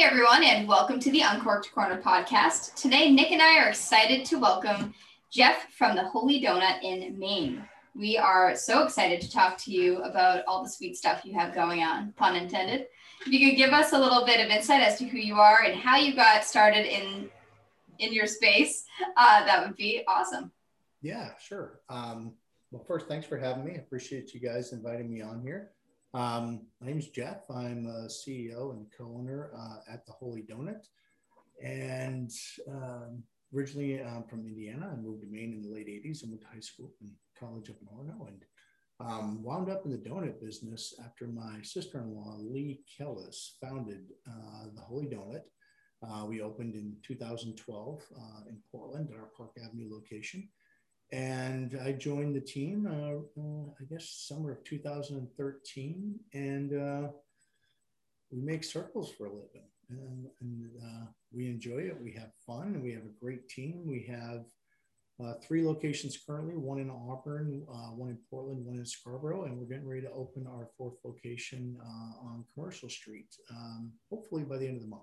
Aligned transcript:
Hey 0.00 0.06
everyone, 0.06 0.42
and 0.42 0.66
welcome 0.66 0.98
to 0.98 1.10
the 1.10 1.20
Uncorked 1.20 1.72
Corner 1.74 2.00
podcast. 2.00 2.74
Today, 2.74 3.10
Nick 3.10 3.32
and 3.32 3.42
I 3.42 3.58
are 3.58 3.68
excited 3.68 4.24
to 4.24 4.38
welcome 4.38 4.94
Jeff 5.30 5.70
from 5.74 5.94
the 5.94 6.08
Holy 6.08 6.40
Donut 6.40 6.82
in 6.82 7.18
Maine. 7.18 7.62
We 7.94 8.16
are 8.16 8.56
so 8.56 8.82
excited 8.82 9.20
to 9.20 9.30
talk 9.30 9.58
to 9.58 9.70
you 9.70 9.98
about 9.98 10.42
all 10.46 10.62
the 10.62 10.70
sweet 10.70 10.96
stuff 10.96 11.20
you 11.26 11.34
have 11.34 11.54
going 11.54 11.82
on, 11.82 12.14
pun 12.16 12.34
intended. 12.34 12.86
If 13.26 13.28
you 13.28 13.46
could 13.46 13.58
give 13.58 13.74
us 13.74 13.92
a 13.92 13.98
little 13.98 14.24
bit 14.24 14.40
of 14.42 14.50
insight 14.50 14.80
as 14.80 14.96
to 15.00 15.04
who 15.06 15.18
you 15.18 15.34
are 15.34 15.64
and 15.64 15.78
how 15.78 15.98
you 15.98 16.16
got 16.16 16.44
started 16.44 16.86
in 16.86 17.28
in 17.98 18.14
your 18.14 18.26
space, 18.26 18.86
uh, 19.18 19.44
that 19.44 19.66
would 19.66 19.76
be 19.76 20.02
awesome. 20.08 20.50
Yeah, 21.02 21.32
sure. 21.38 21.80
Um, 21.90 22.32
well, 22.70 22.84
first, 22.88 23.06
thanks 23.06 23.26
for 23.26 23.36
having 23.36 23.66
me. 23.66 23.72
I 23.72 23.80
appreciate 23.80 24.32
you 24.32 24.40
guys 24.40 24.72
inviting 24.72 25.12
me 25.12 25.20
on 25.20 25.42
here. 25.42 25.72
Um, 26.12 26.66
my 26.80 26.88
name 26.88 26.98
is 26.98 27.08
Jeff. 27.08 27.42
I'm 27.48 27.86
a 27.86 28.08
CEO 28.08 28.72
and 28.72 28.86
co-owner 28.96 29.52
uh, 29.56 29.92
at 29.92 30.04
the 30.06 30.12
Holy 30.12 30.42
Donut, 30.42 30.84
and 31.62 32.32
um, 32.68 33.22
originally 33.54 34.02
I'm 34.02 34.24
from 34.24 34.44
Indiana. 34.44 34.90
I 34.92 34.96
moved 34.96 35.22
to 35.22 35.28
Maine 35.30 35.52
in 35.52 35.62
the 35.62 35.72
late 35.72 35.86
'80s. 35.86 36.24
I 36.24 36.28
went 36.28 36.40
to 36.40 36.48
high 36.48 36.60
school 36.60 36.90
and 37.00 37.12
college 37.38 37.70
up 37.70 37.76
in 37.80 37.86
Orono, 37.86 38.26
and 38.26 38.44
um, 38.98 39.40
wound 39.44 39.70
up 39.70 39.84
in 39.84 39.92
the 39.92 39.98
donut 39.98 40.40
business 40.40 40.94
after 41.04 41.28
my 41.28 41.62
sister-in-law 41.62 42.38
Leigh 42.40 42.80
Kellis 42.98 43.52
founded 43.62 44.06
uh, 44.28 44.64
the 44.74 44.80
Holy 44.80 45.06
Donut. 45.06 45.42
Uh, 46.02 46.24
we 46.26 46.40
opened 46.40 46.74
in 46.74 46.96
2012 47.06 48.02
uh, 48.16 48.48
in 48.48 48.58
Portland 48.72 49.10
at 49.12 49.20
our 49.20 49.30
Park 49.36 49.52
Avenue 49.64 49.88
location 49.88 50.48
and 51.12 51.78
I 51.84 51.92
joined 51.92 52.36
the 52.36 52.40
team, 52.40 52.86
uh, 52.86 53.40
uh, 53.40 53.70
I 53.80 53.84
guess, 53.90 54.26
summer 54.28 54.52
of 54.52 54.64
2013, 54.64 56.20
and 56.34 56.72
uh, 56.72 57.08
we 58.30 58.40
make 58.40 58.62
circles 58.62 59.10
for 59.10 59.26
a 59.26 59.30
living, 59.30 59.66
and, 59.88 60.26
and 60.40 60.70
uh, 60.80 61.06
we 61.32 61.48
enjoy 61.48 61.78
it. 61.78 62.00
We 62.00 62.12
have 62.12 62.30
fun, 62.46 62.80
we 62.82 62.92
have 62.92 63.02
a 63.02 63.20
great 63.20 63.48
team. 63.48 63.82
We 63.86 64.06
have 64.08 64.44
uh, 65.22 65.34
three 65.42 65.66
locations 65.66 66.16
currently: 66.16 66.54
one 66.54 66.78
in 66.78 66.90
Auburn, 66.90 67.66
uh, 67.68 67.90
one 67.90 68.10
in 68.10 68.18
Portland, 68.30 68.64
one 68.64 68.76
in 68.76 68.86
Scarborough, 68.86 69.44
and 69.44 69.58
we're 69.58 69.66
getting 69.66 69.88
ready 69.88 70.02
to 70.02 70.12
open 70.12 70.46
our 70.46 70.68
fourth 70.78 70.94
location 71.04 71.76
on 72.22 72.44
Commercial 72.54 72.88
Street, 72.88 73.34
um, 73.50 73.92
hopefully 74.10 74.44
by 74.44 74.58
the 74.58 74.66
end 74.66 74.76
of 74.76 74.82
the 74.82 74.88
month. 74.88 75.02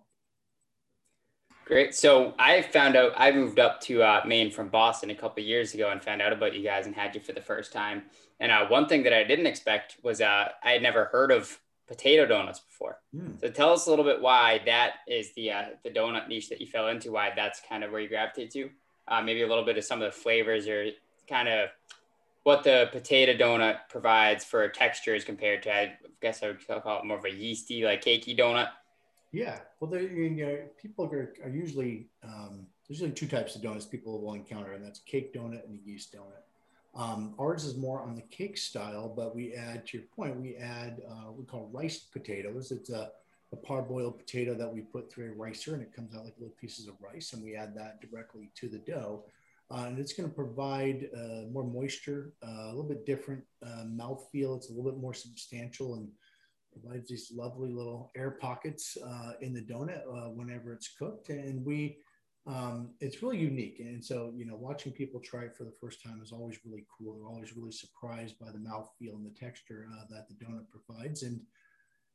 Great. 1.68 1.94
So 1.94 2.34
I 2.40 2.62
found 2.62 2.96
out 2.96 3.12
I 3.18 3.30
moved 3.34 3.60
up 3.60 3.82
to 3.82 4.02
uh, 4.02 4.22
Maine 4.26 4.52
from 4.52 4.70
Boston 4.70 5.10
a 5.10 5.16
couple 5.16 5.44
years 5.44 5.73
ago 5.73 5.90
and 5.90 6.02
found 6.02 6.22
out 6.22 6.32
about 6.32 6.54
you 6.56 6.64
guys 6.64 6.86
and 6.86 6.96
had 6.96 7.14
you 7.14 7.20
for 7.20 7.34
the 7.34 7.42
first 7.42 7.73
time. 7.73 8.04
And 8.40 8.54
uh, 8.54 8.68
one 8.68 8.88
thing 8.88 9.04
that 9.04 9.12
I 9.12 9.26
didn't 9.26 9.48
expect 9.48 9.98
was 10.02 10.22
uh, 10.22 10.48
I 10.64 10.72
had 10.72 10.82
never 10.82 11.06
heard 11.06 11.30
of 11.30 11.60
potato 11.86 12.26
donuts 12.26 12.62
before. 12.62 13.00
Mm. 13.14 13.42
So 13.42 13.50
tell 13.50 13.73
us 13.73 13.86
a 13.86 13.90
little 13.90 14.06
bit 14.06 14.22
why 14.22 14.62
that 14.66 14.94
is 15.10 15.34
the 15.34 15.52
uh, 15.52 15.66
the 15.84 15.90
donut 15.90 16.30
niche 16.30 16.48
that 16.50 16.62
you 16.62 16.68
fell 16.68 16.88
into. 16.88 17.12
Why 17.12 17.34
that's 17.36 17.60
kind 17.68 17.84
of 17.84 17.92
where 17.92 18.00
you 18.00 18.08
gravitate 18.08 18.52
to. 18.52 18.70
Uh, 19.10 19.22
maybe 19.22 19.42
a 19.42 19.48
little 19.48 19.66
bit 19.66 19.78
of 19.78 19.84
some 19.84 20.02
of 20.02 20.06
the 20.06 20.18
flavors 20.18 20.70
or 20.70 20.88
kind 21.30 21.50
of 21.50 21.70
what 22.44 22.64
the 22.64 22.88
potato 22.94 23.34
donut 23.34 23.80
provides 23.90 24.45
for 24.45 24.70
textures 24.70 25.26
compared 25.26 25.64
to 25.64 25.73
I 25.73 25.98
guess 26.22 26.42
I 26.44 26.48
would 26.48 26.66
call 26.66 27.00
it 27.00 27.06
more 27.06 27.18
of 27.18 27.26
a 27.26 27.30
yeasty 27.30 27.84
like 27.84 28.06
cakey 28.06 28.38
donut. 28.38 28.70
Yeah, 29.31 29.59
well, 29.80 29.92
there, 29.92 30.02
you 30.02 30.30
know, 30.45 30.58
people 30.81 31.06
are, 31.06 31.33
are 31.44 31.50
usually 31.50 32.08
um, 32.23 32.66
there's 32.88 33.02
usually 33.02 33.11
two 33.11 33.28
types 33.28 33.56
of 33.56 33.61
donuts 33.61 33.86
people 33.86 34.22
will 34.22 34.33
encounter, 34.33 34.73
and 34.73 34.83
that's 34.83 35.00
cake 35.00 35.33
donut 35.33 35.65
and 35.65 35.80
a 35.80 35.89
yeast 35.89 36.15
donut. 36.15 36.43
Um, 36.95 37.36
ours 37.37 37.66
is 37.66 37.76
more 37.77 38.02
on 38.02 38.16
the 38.16 38.21
cake 38.23 38.58
style, 38.58 39.11
but 39.16 39.36
we 39.36 39.54
add, 39.54 39.86
to 39.87 39.98
your 39.98 40.08
point, 40.16 40.39
we 40.39 40.55
add 40.55 41.02
uh, 41.08 41.32
we 41.32 41.43
call 41.43 41.70
rice 41.71 41.99
potatoes. 41.99 42.71
It's 42.71 42.89
a, 42.89 43.11
a 43.52 43.58
parboiled 43.58 44.17
potato 44.17 44.55
that 44.55 44.73
we 44.73 44.82
put 44.82 45.11
through 45.11 45.32
a 45.32 45.36
ricer, 45.36 45.73
and 45.73 45.83
it 45.83 45.93
comes 45.93 46.16
out 46.16 46.23
like 46.23 46.33
little 46.39 46.55
pieces 46.60 46.87
of 46.87 46.95
rice, 47.02 47.33
and 47.33 47.43
we 47.43 47.55
add 47.55 47.76
that 47.76 47.99
directly 48.02 48.49
to 48.55 48.70
the 48.70 48.80
dough. 48.80 49.26
Uh, 49.70 49.83
and 49.87 49.99
it's 49.99 50.14
going 50.14 50.30
to 50.30 50.33
provide 50.33 51.10
uh, 51.16 51.42
more 51.52 51.66
moisture, 51.66 52.32
uh, 52.42 52.67
a 52.67 52.70
little 52.70 52.83
bit 52.83 53.05
different 53.05 53.43
uh, 53.66 53.83
mouth 53.83 54.26
feel. 54.32 54.55
It's 54.55 54.70
a 54.70 54.73
little 54.73 54.89
bit 54.89 55.02
more 55.02 55.14
substantial 55.14 55.95
and 55.95 56.08
provides 56.80 57.10
these 57.10 57.32
lovely 57.36 57.70
little 57.70 58.11
air 58.15 58.32
pockets 58.32 58.98
uh, 59.05 59.33
in 59.42 59.54
the 59.54 59.61
donut 59.61 60.02
uh, 60.08 60.30
whenever 60.30 60.73
it's 60.73 60.89
cooked. 60.89 61.30
And 61.30 61.65
we, 61.65 61.98
um, 62.45 62.92
it's 62.99 63.21
really 63.21 63.38
unique. 63.38 63.80
And 63.80 64.04
so, 64.04 64.33
you 64.36 64.45
know, 64.45 64.55
watching 64.55 64.92
people 64.92 65.20
try 65.20 65.43
it 65.43 65.55
for 65.55 65.64
the 65.64 65.76
first 65.82 66.04
time 66.04 66.21
is 66.23 66.32
always 66.32 66.60
really 66.66 66.86
cool. 66.98 67.16
They're 67.16 67.27
always 67.27 67.55
really 67.55 67.71
surprised 67.71 68.39
by 68.39 68.52
the 68.52 68.60
mouthfeel 68.60 69.16
and 69.16 69.26
the 69.26 69.39
texture 69.39 69.87
uh, 69.93 70.05
that 70.10 70.27
the 70.27 70.36
donut 70.45 70.66
provides. 70.70 71.23
And 71.23 71.42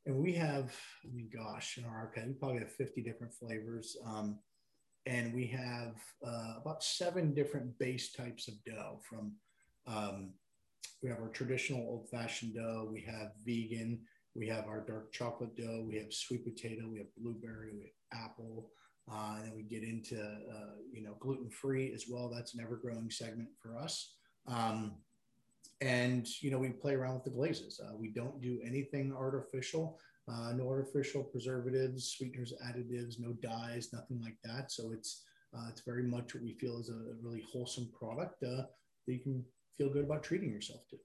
and 0.04 0.16
we 0.16 0.32
have, 0.32 0.74
I 1.04 1.14
mean, 1.14 1.30
gosh, 1.32 1.78
in 1.78 1.84
our 1.84 1.96
archive, 1.96 2.26
we 2.26 2.32
probably 2.32 2.58
have 2.58 2.72
50 2.72 3.02
different 3.02 3.32
flavors. 3.32 3.96
Um, 4.04 4.40
and 5.06 5.32
we 5.32 5.46
have 5.46 5.94
uh, 6.26 6.54
about 6.60 6.82
seven 6.82 7.32
different 7.32 7.78
base 7.78 8.10
types 8.10 8.48
of 8.48 8.54
dough 8.64 8.98
from 9.08 9.32
um, 9.86 10.30
we 11.02 11.08
have 11.08 11.20
our 11.20 11.28
traditional 11.28 11.80
old 11.80 12.08
fashioned 12.08 12.54
dough, 12.54 12.88
we 12.90 13.00
have 13.00 13.32
vegan, 13.44 14.00
we 14.34 14.48
have 14.48 14.66
our 14.66 14.80
dark 14.80 15.12
chocolate 15.12 15.56
dough, 15.56 15.84
we 15.86 15.96
have 15.96 16.12
sweet 16.12 16.44
potato, 16.44 16.88
we 16.90 16.98
have 16.98 17.14
blueberry, 17.18 17.70
we 17.74 17.92
have 18.12 18.24
apple, 18.24 18.70
uh, 19.10 19.34
and 19.36 19.46
then 19.46 19.54
we 19.54 19.62
get 19.62 19.82
into 19.82 20.20
uh, 20.20 20.74
you 20.92 21.02
know 21.02 21.14
gluten 21.20 21.50
free 21.50 21.92
as 21.92 22.04
well. 22.08 22.30
That's 22.32 22.54
an 22.54 22.60
ever 22.62 22.76
growing 22.76 23.10
segment 23.10 23.48
for 23.60 23.76
us. 23.76 24.14
Um, 24.46 24.92
and 25.80 26.26
you 26.40 26.50
know 26.50 26.58
we 26.58 26.68
play 26.70 26.94
around 26.94 27.14
with 27.14 27.24
the 27.24 27.30
glazes. 27.30 27.80
Uh, 27.82 27.94
we 27.96 28.08
don't 28.08 28.40
do 28.40 28.60
anything 28.64 29.12
artificial. 29.12 29.98
Uh, 30.28 30.52
no 30.52 30.68
artificial 30.68 31.24
preservatives, 31.24 32.14
sweeteners, 32.16 32.54
additives, 32.64 33.18
no 33.18 33.32
dyes, 33.42 33.92
nothing 33.92 34.20
like 34.22 34.36
that. 34.44 34.70
So 34.70 34.92
it's 34.92 35.24
uh, 35.54 35.66
it's 35.68 35.82
very 35.82 36.04
much 36.04 36.34
what 36.34 36.44
we 36.44 36.54
feel 36.54 36.78
is 36.78 36.88
a 36.88 37.14
really 37.20 37.44
wholesome 37.52 37.90
product 37.98 38.42
uh, 38.44 38.62
that 39.06 39.12
you 39.12 39.18
can 39.18 39.44
feel 39.76 39.90
good 39.90 40.04
about 40.04 40.22
treating 40.22 40.50
yourself 40.50 40.88
to 40.90 40.96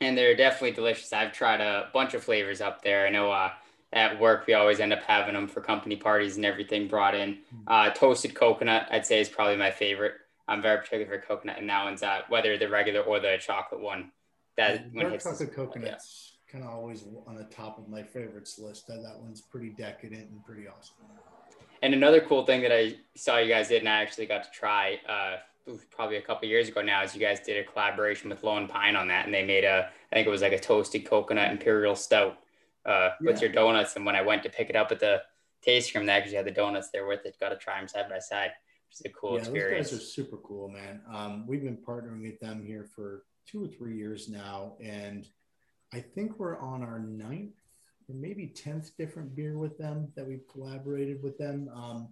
and 0.00 0.16
they're 0.16 0.36
definitely 0.36 0.72
delicious. 0.72 1.12
I've 1.12 1.32
tried 1.32 1.60
a 1.60 1.88
bunch 1.92 2.14
of 2.14 2.22
flavors 2.22 2.60
up 2.60 2.82
there. 2.82 3.06
I 3.06 3.10
know 3.10 3.30
uh, 3.30 3.50
at 3.92 4.18
work 4.18 4.46
we 4.46 4.54
always 4.54 4.80
end 4.80 4.92
up 4.92 5.02
having 5.02 5.34
them 5.34 5.46
for 5.46 5.60
company 5.60 5.96
parties 5.96 6.36
and 6.36 6.44
everything 6.44 6.88
brought 6.88 7.14
in. 7.14 7.38
Mm. 7.54 7.62
Uh, 7.66 7.90
toasted 7.90 8.34
coconut, 8.34 8.88
I'd 8.90 9.06
say, 9.06 9.20
is 9.20 9.28
probably 9.28 9.56
my 9.56 9.70
favorite. 9.70 10.14
I'm 10.46 10.60
very 10.60 10.78
particular 10.78 11.06
for 11.06 11.26
coconut, 11.26 11.58
and 11.58 11.70
that 11.70 11.84
one's 11.84 12.02
uh, 12.02 12.20
whether 12.28 12.58
the 12.58 12.68
regular 12.68 13.00
or 13.00 13.18
the 13.18 13.38
chocolate 13.40 13.80
one. 13.80 14.10
That 14.56 14.86
yeah, 14.92 15.02
dark 15.02 15.22
chocolate 15.22 15.54
coconut's 15.54 16.32
yeah. 16.46 16.52
kind 16.52 16.64
of 16.64 16.70
always 16.70 17.04
on 17.26 17.34
the 17.34 17.44
top 17.44 17.78
of 17.78 17.88
my 17.88 18.02
favorites 18.02 18.58
list. 18.58 18.86
That, 18.88 19.02
that 19.02 19.18
one's 19.20 19.40
pretty 19.40 19.70
decadent 19.70 20.30
and 20.30 20.44
pretty 20.44 20.68
awesome. 20.68 20.96
And 21.82 21.94
another 21.94 22.20
cool 22.20 22.44
thing 22.44 22.62
that 22.62 22.72
I 22.72 22.96
saw 23.14 23.38
you 23.38 23.48
guys 23.48 23.68
did, 23.68 23.80
and 23.80 23.88
I 23.88 24.02
actually 24.02 24.26
got 24.26 24.44
to 24.44 24.50
try 24.50 24.98
uh, 25.08 25.36
probably 25.90 26.16
a 26.16 26.22
couple 26.22 26.48
years 26.48 26.68
ago 26.68 26.82
now 26.82 27.02
is 27.02 27.14
you 27.14 27.20
guys 27.20 27.40
did 27.40 27.56
a 27.56 27.70
collaboration 27.70 28.30
with 28.30 28.42
Lone 28.42 28.68
Pine 28.68 28.96
on 28.96 29.08
that, 29.08 29.26
and 29.26 29.34
they 29.34 29.44
made 29.44 29.64
a 29.64 29.88
I 30.12 30.14
think 30.14 30.26
it 30.26 30.30
was 30.30 30.42
like 30.42 30.52
a 30.52 30.58
toasted 30.58 31.06
coconut 31.06 31.50
imperial 31.50 31.96
stout 31.96 32.38
uh, 32.86 33.10
yeah. 33.20 33.32
with 33.32 33.40
your 33.40 33.50
donuts. 33.50 33.96
And 33.96 34.04
when 34.04 34.16
I 34.16 34.22
went 34.22 34.42
to 34.44 34.48
pick 34.48 34.70
it 34.70 34.76
up 34.76 34.92
at 34.92 35.00
the 35.00 35.22
tasting 35.62 35.98
room, 35.98 36.06
they 36.06 36.12
actually 36.12 36.36
had 36.36 36.46
the 36.46 36.50
donuts 36.50 36.90
there 36.92 37.06
with 37.06 37.24
it. 37.24 37.36
Got 37.40 37.50
to 37.50 37.56
try 37.56 37.78
them 37.78 37.88
side 37.88 38.08
by 38.08 38.18
side, 38.18 38.52
which 38.88 39.00
is 39.00 39.06
a 39.06 39.08
cool 39.10 39.34
yeah, 39.34 39.40
experience. 39.40 39.90
Those 39.90 39.98
guys 39.98 40.06
are 40.06 40.10
super 40.10 40.36
cool, 40.38 40.68
man. 40.68 41.00
Um, 41.12 41.46
we've 41.46 41.64
been 41.64 41.78
partnering 41.78 42.22
with 42.22 42.38
them 42.40 42.64
here 42.64 42.86
for 42.94 43.24
two 43.46 43.64
or 43.64 43.68
three 43.68 43.96
years 43.96 44.28
now, 44.28 44.76
and 44.82 45.26
I 45.92 46.00
think 46.00 46.38
we're 46.38 46.58
on 46.58 46.82
our 46.82 46.98
ninth 46.98 47.54
or 48.08 48.14
maybe 48.14 48.46
tenth 48.46 48.96
different 48.98 49.34
beer 49.34 49.56
with 49.56 49.78
them 49.78 50.12
that 50.14 50.26
we've 50.26 50.46
collaborated 50.50 51.22
with 51.22 51.38
them. 51.38 51.70
Um, 51.74 52.08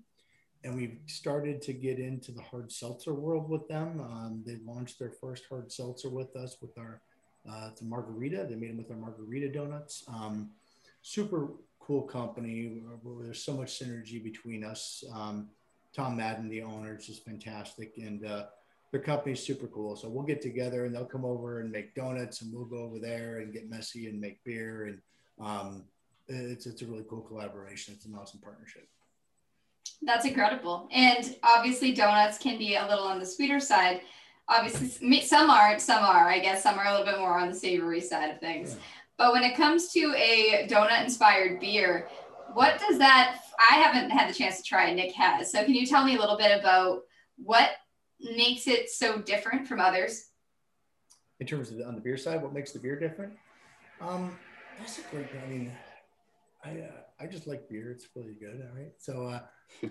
and 0.64 0.76
we've 0.76 0.98
started 1.06 1.60
to 1.62 1.72
get 1.72 1.98
into 1.98 2.32
the 2.32 2.42
hard 2.42 2.70
seltzer 2.70 3.14
world 3.14 3.48
with 3.48 3.66
them. 3.68 4.00
Um, 4.00 4.42
they 4.46 4.58
launched 4.64 4.98
their 4.98 5.10
first 5.10 5.44
hard 5.48 5.72
seltzer 5.72 6.08
with 6.08 6.36
us 6.36 6.56
with 6.60 6.76
our 6.78 7.00
uh, 7.48 7.70
a 7.80 7.84
margarita. 7.84 8.46
They 8.48 8.54
made 8.54 8.70
them 8.70 8.78
with 8.78 8.90
our 8.90 8.96
margarita 8.96 9.48
donuts. 9.48 10.04
Um, 10.08 10.50
super 11.02 11.48
cool 11.80 12.02
company. 12.02 12.80
There's 13.20 13.42
so 13.44 13.54
much 13.54 13.80
synergy 13.80 14.22
between 14.22 14.62
us. 14.62 15.02
Um, 15.12 15.48
Tom 15.92 16.16
Madden, 16.16 16.48
the 16.48 16.62
owner, 16.62 16.96
is 16.96 17.06
just 17.06 17.24
fantastic, 17.24 17.94
and 17.98 18.24
uh, 18.24 18.44
their 18.92 19.00
company's 19.00 19.44
super 19.44 19.66
cool. 19.66 19.96
So 19.96 20.08
we'll 20.08 20.24
get 20.24 20.40
together 20.40 20.86
and 20.86 20.94
they'll 20.94 21.04
come 21.04 21.24
over 21.24 21.60
and 21.60 21.70
make 21.70 21.94
donuts, 21.94 22.42
and 22.42 22.54
we'll 22.54 22.64
go 22.64 22.78
over 22.78 22.98
there 22.98 23.38
and 23.40 23.52
get 23.52 23.68
messy 23.68 24.06
and 24.06 24.20
make 24.20 24.42
beer. 24.44 24.86
And 24.86 24.98
um, 25.44 25.84
it's 26.28 26.66
it's 26.66 26.82
a 26.82 26.86
really 26.86 27.04
cool 27.10 27.22
collaboration. 27.22 27.94
It's 27.94 28.06
an 28.06 28.14
awesome 28.14 28.40
partnership. 28.40 28.88
That's 30.04 30.26
incredible. 30.26 30.88
And 30.92 31.36
obviously, 31.42 31.92
donuts 31.92 32.38
can 32.38 32.58
be 32.58 32.74
a 32.74 32.86
little 32.88 33.04
on 33.04 33.18
the 33.18 33.26
sweeter 33.26 33.60
side. 33.60 34.00
Obviously, 34.48 35.20
some 35.22 35.48
aren't, 35.48 35.80
some 35.80 36.02
are. 36.02 36.28
I 36.28 36.40
guess 36.40 36.62
some 36.62 36.78
are 36.78 36.86
a 36.86 36.90
little 36.90 37.06
bit 37.06 37.18
more 37.18 37.38
on 37.38 37.48
the 37.48 37.54
savory 37.54 38.00
side 38.00 38.30
of 38.30 38.40
things. 38.40 38.72
Yeah. 38.72 38.82
But 39.16 39.32
when 39.32 39.44
it 39.44 39.56
comes 39.56 39.92
to 39.92 40.14
a 40.16 40.66
donut 40.68 41.04
inspired 41.04 41.60
beer, 41.60 42.08
what 42.54 42.80
does 42.80 42.98
that? 42.98 43.38
I 43.70 43.76
haven't 43.76 44.10
had 44.10 44.28
the 44.28 44.34
chance 44.34 44.56
to 44.56 44.62
try 44.64 44.88
it. 44.88 44.94
Nick 44.94 45.12
has. 45.12 45.52
So, 45.52 45.64
can 45.64 45.74
you 45.74 45.86
tell 45.86 46.04
me 46.04 46.16
a 46.16 46.20
little 46.20 46.36
bit 46.36 46.58
about 46.58 47.02
what 47.36 47.70
makes 48.20 48.66
it 48.66 48.90
so 48.90 49.18
different 49.18 49.68
from 49.68 49.80
others? 49.80 50.30
In 51.38 51.46
terms 51.46 51.70
of 51.70 51.78
the, 51.78 51.86
on 51.86 51.94
the 51.94 52.00
beer 52.00 52.16
side, 52.16 52.42
what 52.42 52.52
makes 52.52 52.72
the 52.72 52.78
beer 52.80 52.98
different? 52.98 53.34
Um, 54.00 54.36
that's 54.78 54.98
a 54.98 55.02
great. 55.12 55.28
I 55.44 55.48
mean, 55.48 55.72
I 56.64 56.70
uh, 56.70 57.00
I 57.20 57.26
just 57.26 57.46
like 57.46 57.68
beer. 57.68 57.92
It's 57.92 58.08
really 58.16 58.34
good. 58.34 58.66
All 58.68 58.76
right. 58.76 58.92
So 58.98 59.26
uh, 59.26 59.40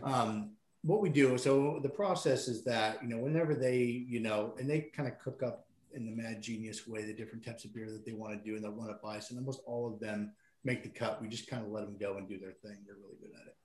um, 0.03 0.51
what 0.83 1.01
we 1.01 1.09
do, 1.09 1.37
so 1.37 1.79
the 1.81 1.89
process 1.89 2.47
is 2.47 2.63
that 2.63 3.01
you 3.01 3.09
know 3.09 3.17
whenever 3.17 3.53
they 3.53 3.77
you 3.77 4.19
know 4.19 4.53
and 4.59 4.69
they 4.69 4.81
kind 4.95 5.07
of 5.07 5.19
cook 5.19 5.43
up 5.43 5.67
in 5.93 6.05
the 6.05 6.11
mad 6.11 6.41
genius 6.41 6.87
way 6.87 7.03
the 7.03 7.13
different 7.13 7.45
types 7.45 7.65
of 7.65 7.73
beer 7.73 7.89
that 7.91 8.05
they 8.05 8.13
want 8.13 8.31
to 8.33 8.49
do 8.49 8.55
and 8.55 8.63
they 8.63 8.69
want 8.69 8.89
to 8.89 8.97
buy. 9.03 9.19
So 9.19 9.35
almost 9.35 9.61
all 9.65 9.91
of 9.91 9.99
them 9.99 10.31
make 10.63 10.83
the 10.83 10.89
cut. 10.89 11.21
We 11.21 11.27
just 11.27 11.49
kind 11.49 11.65
of 11.65 11.71
let 11.71 11.85
them 11.85 11.97
go 11.99 12.17
and 12.17 12.27
do 12.27 12.39
their 12.39 12.53
thing. 12.53 12.77
They're 12.85 12.95
really 12.95 13.17
good 13.21 13.31
at 13.39 13.47
it. 13.47 13.55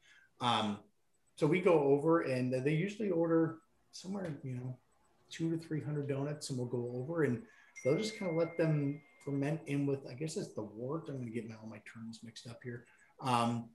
Um, 0.41 0.79
so 1.37 1.47
we 1.47 1.61
go 1.61 1.79
over 1.85 2.23
and 2.23 2.53
they 2.53 2.73
usually 2.73 3.11
order 3.11 3.59
somewhere 3.93 4.37
you 4.43 4.55
know 4.55 4.77
two 5.31 5.51
to 5.51 5.59
three 5.59 5.81
hundred 5.81 6.09
donuts, 6.09 6.51
and 6.51 6.59
we'll 6.59 6.69
go 6.69 6.93
over 6.95 7.25
and 7.25 7.43
they'll 7.85 7.97
just 7.97 8.19
kind 8.19 8.31
of 8.31 8.37
let 8.37 8.57
them 8.57 9.01
ferment 9.27 9.61
in 9.67 9.87
with, 9.87 10.07
I 10.09 10.15
guess 10.15 10.37
it's 10.37 10.55
the 10.55 10.63
wort. 10.63 11.09
I'm 11.09 11.17
going 11.17 11.27
to 11.27 11.33
get 11.33 11.49
my, 11.49 11.57
all 11.57 11.69
my 11.69 11.83
terms 11.93 12.21
mixed 12.23 12.47
up 12.47 12.61
here. 12.63 12.85
Um, 13.21 13.69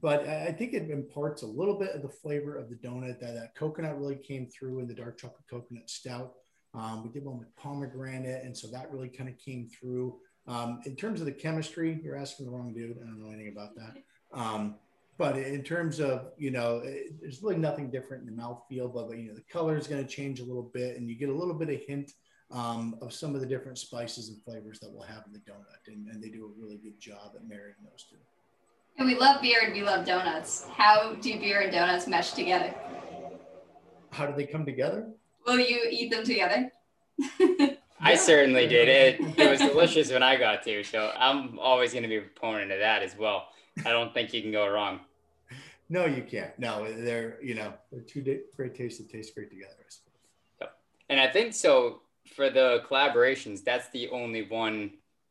but 0.00 0.26
I 0.28 0.52
think 0.52 0.74
it 0.74 0.90
imparts 0.90 1.42
a 1.42 1.46
little 1.46 1.78
bit 1.78 1.90
of 1.90 2.02
the 2.02 2.08
flavor 2.08 2.56
of 2.56 2.68
the 2.68 2.76
donut 2.76 3.18
that, 3.20 3.34
that 3.34 3.54
coconut 3.54 3.98
really 3.98 4.16
came 4.16 4.46
through 4.46 4.80
in 4.80 4.86
the 4.86 4.94
dark 4.94 5.18
chocolate 5.18 5.48
coconut 5.50 5.88
stout. 5.88 6.34
Um, 6.74 7.02
we 7.02 7.08
did 7.08 7.24
one 7.24 7.38
with 7.38 7.54
pomegranate, 7.56 8.44
and 8.44 8.56
so 8.56 8.68
that 8.68 8.92
really 8.92 9.08
kind 9.08 9.28
of 9.28 9.38
came 9.38 9.68
through. 9.68 10.16
Um, 10.46 10.80
in 10.84 10.94
terms 10.96 11.20
of 11.20 11.26
the 11.26 11.32
chemistry, 11.32 12.00
you're 12.02 12.16
asking 12.16 12.46
the 12.46 12.52
wrong 12.52 12.72
dude. 12.72 12.98
I 13.02 13.06
don't 13.06 13.22
know 13.22 13.30
anything 13.30 13.52
about 13.52 13.74
that. 13.76 13.96
Um, 14.32 14.76
but 15.16 15.36
in 15.36 15.62
terms 15.64 15.98
of, 16.00 16.32
you 16.36 16.50
know, 16.50 16.80
it, 16.84 17.20
there's 17.20 17.42
really 17.42 17.56
nothing 17.56 17.90
different 17.90 18.28
in 18.28 18.36
the 18.36 18.40
mouthfeel, 18.40 18.92
but, 18.94 19.08
but 19.08 19.18
you 19.18 19.28
know, 19.28 19.34
the 19.34 19.40
color 19.52 19.76
is 19.76 19.86
going 19.86 20.02
to 20.02 20.08
change 20.08 20.40
a 20.40 20.44
little 20.44 20.70
bit, 20.74 20.96
and 20.96 21.08
you 21.08 21.16
get 21.16 21.28
a 21.28 21.34
little 21.34 21.54
bit 21.54 21.70
of 21.70 21.80
hint 21.86 22.12
um, 22.50 22.96
of 23.02 23.12
some 23.12 23.34
of 23.34 23.40
the 23.40 23.46
different 23.46 23.78
spices 23.78 24.28
and 24.28 24.42
flavors 24.42 24.78
that 24.80 24.90
we'll 24.90 25.02
have 25.02 25.24
in 25.26 25.32
the 25.32 25.40
donut. 25.40 25.82
And, 25.88 26.08
and 26.08 26.22
they 26.22 26.28
do 26.28 26.44
a 26.44 26.62
really 26.62 26.76
good 26.76 27.00
job 27.00 27.32
at 27.34 27.48
marrying 27.48 27.74
those 27.82 28.04
two. 28.08 28.16
And 28.98 29.06
we 29.06 29.14
love 29.14 29.40
beer 29.40 29.60
and 29.62 29.72
we 29.72 29.82
love 29.82 30.04
donuts. 30.04 30.66
How 30.76 31.14
do 31.14 31.38
beer 31.38 31.60
and 31.60 31.72
donuts 31.72 32.08
mesh 32.08 32.32
together? 32.32 32.74
How 34.10 34.26
do 34.26 34.34
they 34.34 34.44
come 34.44 34.64
together? 34.64 35.08
Will 35.46 35.60
you 35.60 35.86
eat 35.88 36.10
them 36.10 36.24
together? 36.24 36.72
I 38.00 38.16
certainly 38.16 38.66
did. 38.66 38.88
It, 38.88 39.38
it 39.38 39.50
was 39.50 39.60
delicious 39.60 40.10
when 40.10 40.24
I 40.24 40.36
got 40.36 40.64
to. 40.64 40.82
So 40.82 41.12
I'm 41.16 41.60
always 41.60 41.92
going 41.92 42.02
to 42.02 42.08
be 42.08 42.16
a 42.16 42.22
proponent 42.22 42.72
of 42.72 42.80
that 42.80 43.02
as 43.02 43.16
well. 43.16 43.48
I 43.86 43.90
don't 43.90 44.12
think 44.12 44.34
you 44.34 44.42
can 44.42 44.50
go 44.50 44.68
wrong. 44.68 45.00
No, 45.88 46.04
you 46.04 46.22
can't. 46.22 46.58
No, 46.58 46.92
they're, 46.92 47.38
you 47.42 47.54
know, 47.54 47.72
they're 47.92 48.02
two 48.02 48.40
great 48.56 48.74
tastes 48.74 48.98
that 48.98 49.10
taste 49.10 49.34
great 49.34 49.50
together. 49.50 49.74
Yep. 50.60 50.76
And 51.08 51.20
I 51.20 51.28
think 51.28 51.54
so 51.54 52.00
for 52.34 52.50
the 52.50 52.82
collaborations, 52.90 53.62
that's 53.62 53.88
the 53.90 54.08
only 54.08 54.42
one. 54.42 54.90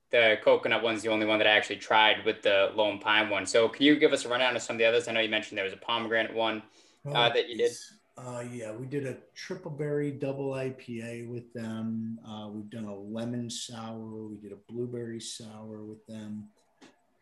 The 0.09 0.37
coconut 0.43 0.83
one's 0.83 1.01
the 1.01 1.09
only 1.09 1.25
one 1.25 1.37
that 1.39 1.47
I 1.47 1.51
actually 1.51 1.77
tried 1.77 2.25
with 2.25 2.41
the 2.41 2.71
Lone 2.75 2.99
Pine 2.99 3.29
one. 3.29 3.45
So 3.45 3.67
can 3.67 3.85
you 3.85 3.99
give 3.99 4.13
us 4.13 4.23
a 4.23 4.29
rundown 4.29 4.55
of 4.55 4.61
some 4.61 4.75
of 4.75 4.79
the 4.79 4.85
others? 4.85 5.07
I 5.07 5.11
know 5.11 5.19
you 5.19 5.29
mentioned 5.29 5.57
there 5.57 5.65
was 5.65 5.73
a 5.73 5.77
pomegranate 5.77 6.33
one 6.33 6.63
uh, 7.05 7.29
that 7.29 7.49
you 7.49 7.57
did. 7.57 7.71
Uh, 8.17 8.43
yeah, 8.51 8.71
we 8.71 8.87
did 8.87 9.05
a 9.05 9.17
triple 9.35 9.69
berry 9.69 10.11
double 10.11 10.51
IPA 10.51 11.29
with 11.29 11.53
them. 11.53 12.17
Uh, 12.27 12.47
we've 12.49 12.69
done 12.69 12.85
a 12.85 12.95
lemon 12.95 13.49
sour. 13.49 14.27
We 14.27 14.37
did 14.37 14.53
a 14.53 14.71
blueberry 14.71 15.19
sour 15.19 15.83
with 15.83 16.05
them. 16.07 16.47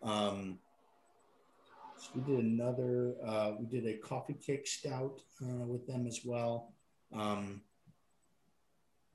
Um, 0.01 0.59
so 1.97 2.09
we 2.15 2.21
did 2.21 2.45
another. 2.45 3.15
Uh, 3.25 3.51
we 3.59 3.65
did 3.65 3.85
a 3.87 3.97
coffee 3.97 4.35
cake 4.35 4.67
stout 4.67 5.19
uh, 5.43 5.65
with 5.65 5.85
them 5.85 6.07
as 6.07 6.21
well. 6.23 6.73
Um, 7.13 7.61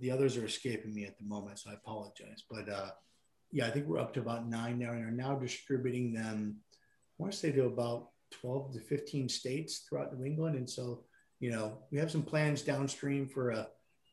the 0.01 0.11
others 0.11 0.37
are 0.37 0.45
escaping 0.45 0.95
me 0.95 1.05
at 1.05 1.17
the 1.19 1.25
moment, 1.25 1.61
so 1.61 1.71
I 1.71 1.75
apologize. 1.75 2.43
But 2.51 2.69
uh, 2.69 2.91
yeah, 3.53 3.67
I 3.67 3.71
think 3.71 3.87
we're 3.87 3.99
up 3.99 4.15
to 4.15 4.21
about 4.21 4.49
nine 4.49 4.79
now, 4.79 4.93
and 4.93 5.05
are 5.05 5.11
now 5.11 5.35
distributing 5.35 6.13
them. 6.13 6.57
I 6.73 7.23
want 7.23 7.33
to 7.33 7.39
say 7.39 7.53
to 7.53 7.67
about 7.67 8.09
12 8.33 8.75
to 8.75 8.81
15 8.81 9.29
states 9.29 9.79
throughout 9.89 10.17
New 10.17 10.25
England, 10.25 10.57
and 10.57 10.69
so 10.69 11.05
you 11.39 11.51
know 11.51 11.79
we 11.91 11.99
have 11.99 12.11
some 12.11 12.23
plans 12.23 12.63
downstream 12.63 13.27
for 13.27 13.51
a 13.51 13.69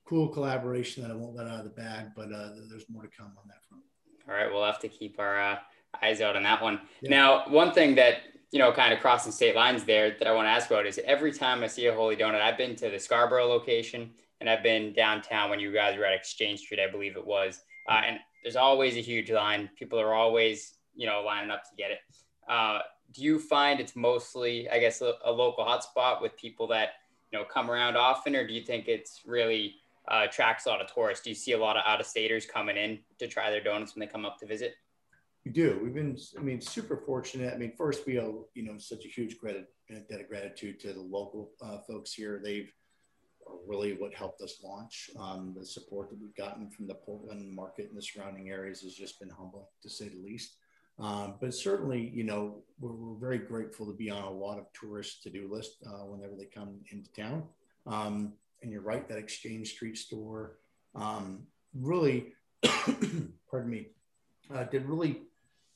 cool 0.08 0.28
collaboration 0.30 1.04
that 1.04 1.12
I 1.12 1.16
won't 1.16 1.36
let 1.36 1.48
out 1.48 1.60
of 1.60 1.64
the 1.66 1.72
bag, 1.72 2.08
but 2.16 2.32
uh, 2.32 2.52
there's 2.70 2.90
more 2.90 3.04
to 3.04 3.10
come 3.10 3.34
on 3.38 3.48
that 3.48 3.64
front. 3.68 3.84
All 4.28 4.36
right, 4.36 4.52
we'll 4.52 4.66
have 4.66 4.80
to 4.80 4.90
keep 4.90 5.20
our 5.20 5.40
uh, 5.40 5.58
eyes 6.02 6.22
out 6.22 6.36
on 6.36 6.44
that 6.44 6.62
one. 6.62 6.82
Yeah. 7.02 7.10
Now, 7.10 7.50
one 7.50 7.74
thing 7.74 7.96
that 7.96 8.20
you 8.52 8.60
know, 8.60 8.72
kind 8.72 8.94
of 8.94 9.00
crossing 9.00 9.32
state 9.32 9.56
lines 9.56 9.84
there 9.84 10.16
that 10.18 10.28
I 10.28 10.32
want 10.32 10.46
to 10.46 10.52
ask 10.52 10.70
about 10.70 10.86
is 10.86 11.00
every 11.06 11.34
time 11.34 11.64
I 11.64 11.68
see 11.68 11.88
a 11.88 11.94
Holy 11.94 12.16
Donut, 12.16 12.42
I've 12.42 12.58
been 12.58 12.76
to 12.78 12.90
the 12.90 13.00
Scarborough 13.00 13.48
location 13.48 14.12
and 14.40 14.50
I've 14.50 14.64
been 14.64 14.94
downtown 14.94 15.50
when 15.50 15.60
you 15.60 15.74
guys 15.74 15.98
were 15.98 16.06
at 16.06 16.14
Exchange 16.14 16.60
Street, 16.60 16.80
I 16.80 16.90
believe 16.90 17.18
it 17.18 17.26
was. 17.26 17.60
Uh, 17.88 18.02
and 18.06 18.20
there's 18.44 18.56
always 18.56 18.98
a 18.98 19.02
huge 19.02 19.32
line. 19.32 19.70
People 19.78 20.00
are 20.00 20.14
always, 20.14 20.74
you 20.96 21.08
know, 21.08 21.22
lining 21.26 21.52
up 21.52 21.64
to 21.64 21.76
get 21.78 21.92
it. 21.92 22.00
Uh, 22.48 22.80
do 23.14 23.22
you 23.22 23.40
find 23.40 23.80
it's 23.80 23.96
mostly, 23.96 24.70
I 24.70 24.80
guess, 24.80 25.02
a, 25.02 25.14
a, 25.26 25.32
local 25.32 25.66
hotspot 25.66 26.22
with 26.22 26.36
people 26.38 26.68
that, 26.68 26.90
you 27.32 27.40
know, 27.40 27.46
come 27.46 27.72
around 27.72 27.96
often, 27.96 28.36
or 28.36 28.46
do 28.46 28.54
you 28.54 28.62
think 28.62 28.88
it's 28.88 29.22
really 29.26 29.76
uh, 30.10 30.26
attracts 30.30 30.66
a 30.66 30.70
lot 30.70 30.82
of 30.82 30.94
tourists? 30.94 31.24
Do 31.24 31.30
you 31.30 31.36
see 31.36 31.54
a 31.54 31.58
lot 31.58 31.78
of 31.78 31.84
out 31.86 32.00
of 32.00 32.06
staters 32.06 32.46
coming 32.46 32.78
in 32.78 33.00
to 33.20 33.28
try 33.28 33.50
their 33.50 33.64
donuts 33.64 33.96
when 33.96 34.02
they 34.02 34.12
come 34.12 34.26
up 34.26 34.38
to 34.40 34.46
visit? 34.46 34.76
We 35.46 35.52
do. 35.52 35.80
We've 35.82 35.94
been, 35.94 36.18
I 36.38 36.42
mean, 36.42 36.60
super 36.60 36.98
fortunate. 36.98 37.54
I 37.54 37.58
mean, 37.58 37.72
first 37.78 38.06
we 38.06 38.20
owe, 38.20 38.48
you 38.54 38.64
know, 38.64 38.78
such 38.78 39.06
a 39.06 39.08
huge 39.08 39.38
credit, 39.38 39.68
debt 39.90 40.20
of 40.20 40.28
gratitude 40.28 40.80
to 40.82 40.92
the 40.92 41.02
local 41.02 41.52
uh, 41.62 41.78
folks 41.88 42.14
here. 42.14 42.42
They've 42.44 42.72
really 43.66 43.94
what 43.94 44.14
helped 44.14 44.42
us 44.42 44.60
launch. 44.64 45.10
Um, 45.20 45.54
the 45.58 45.66
support 45.66 46.10
that 46.10 46.20
we've 46.20 46.36
gotten 46.36 46.70
from 46.70 46.88
the 46.88 46.96
Portland 46.96 47.54
market 47.54 47.90
and 47.90 47.98
the 47.98 48.02
surrounding 48.02 48.50
areas 48.50 48.82
has 48.82 48.94
just 48.94 49.20
been 49.20 49.30
humbling, 49.30 49.66
to 49.82 49.90
say 49.90 50.10
the 50.10 50.24
least. 50.24 50.56
Um, 51.00 51.36
but 51.40 51.54
certainly, 51.54 52.12
you 52.14 52.24
know, 52.24 52.64
we're, 52.80 52.92
we're, 52.92 53.20
very 53.20 53.38
grateful 53.38 53.86
to 53.86 53.94
be 53.94 54.10
on 54.10 54.24
a 54.24 54.32
lot 54.32 54.58
of 54.58 54.66
tourists 54.74 55.22
to-do 55.22 55.48
list 55.52 55.78
uh, 55.86 56.06
whenever 56.06 56.34
they 56.36 56.46
come 56.46 56.80
into 56.92 57.12
town. 57.14 57.44
Um, 57.86 58.34
and 58.64 58.72
you're 58.72 58.82
right, 58.82 59.08
that 59.08 59.20
Exchange 59.20 59.70
Street 59.74 59.96
store 59.96 60.58
um, 60.96 61.44
really, 61.76 62.34
pardon 63.52 63.70
me, 63.70 63.90
uh, 64.52 64.64
did 64.64 64.86
really 64.88 65.22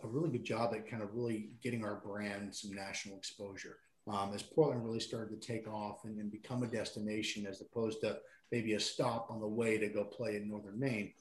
a 0.04 0.08
really 0.08 0.30
good 0.30 0.44
job 0.44 0.74
at 0.74 0.90
kind 0.90 1.04
of 1.04 1.14
really 1.14 1.52
getting 1.62 1.86
our 1.86 2.02
brand 2.04 2.54
some 2.56 2.74
national 2.74 3.18
exposure 3.18 3.78
um, 4.08 4.32
as 4.34 4.44
Portland 4.44 4.84
really 4.84 5.00
started 5.00 5.40
to 5.40 5.48
take 5.48 5.68
off 5.68 6.06
and, 6.06 6.18
and, 6.20 6.32
become 6.32 6.64
a 6.64 6.68
destination 6.68 7.46
as 7.46 7.62
opposed 7.62 8.02
to 8.02 8.18
maybe 8.52 8.74
a 8.74 8.80
stop 8.80 9.28
on 9.30 9.40
the 9.40 9.48
way 9.48 9.78
to 9.78 9.88
go 9.90 10.04
play 10.04 10.36
in 10.36 10.50
Northern 10.50 10.80
Maine, 10.80 11.14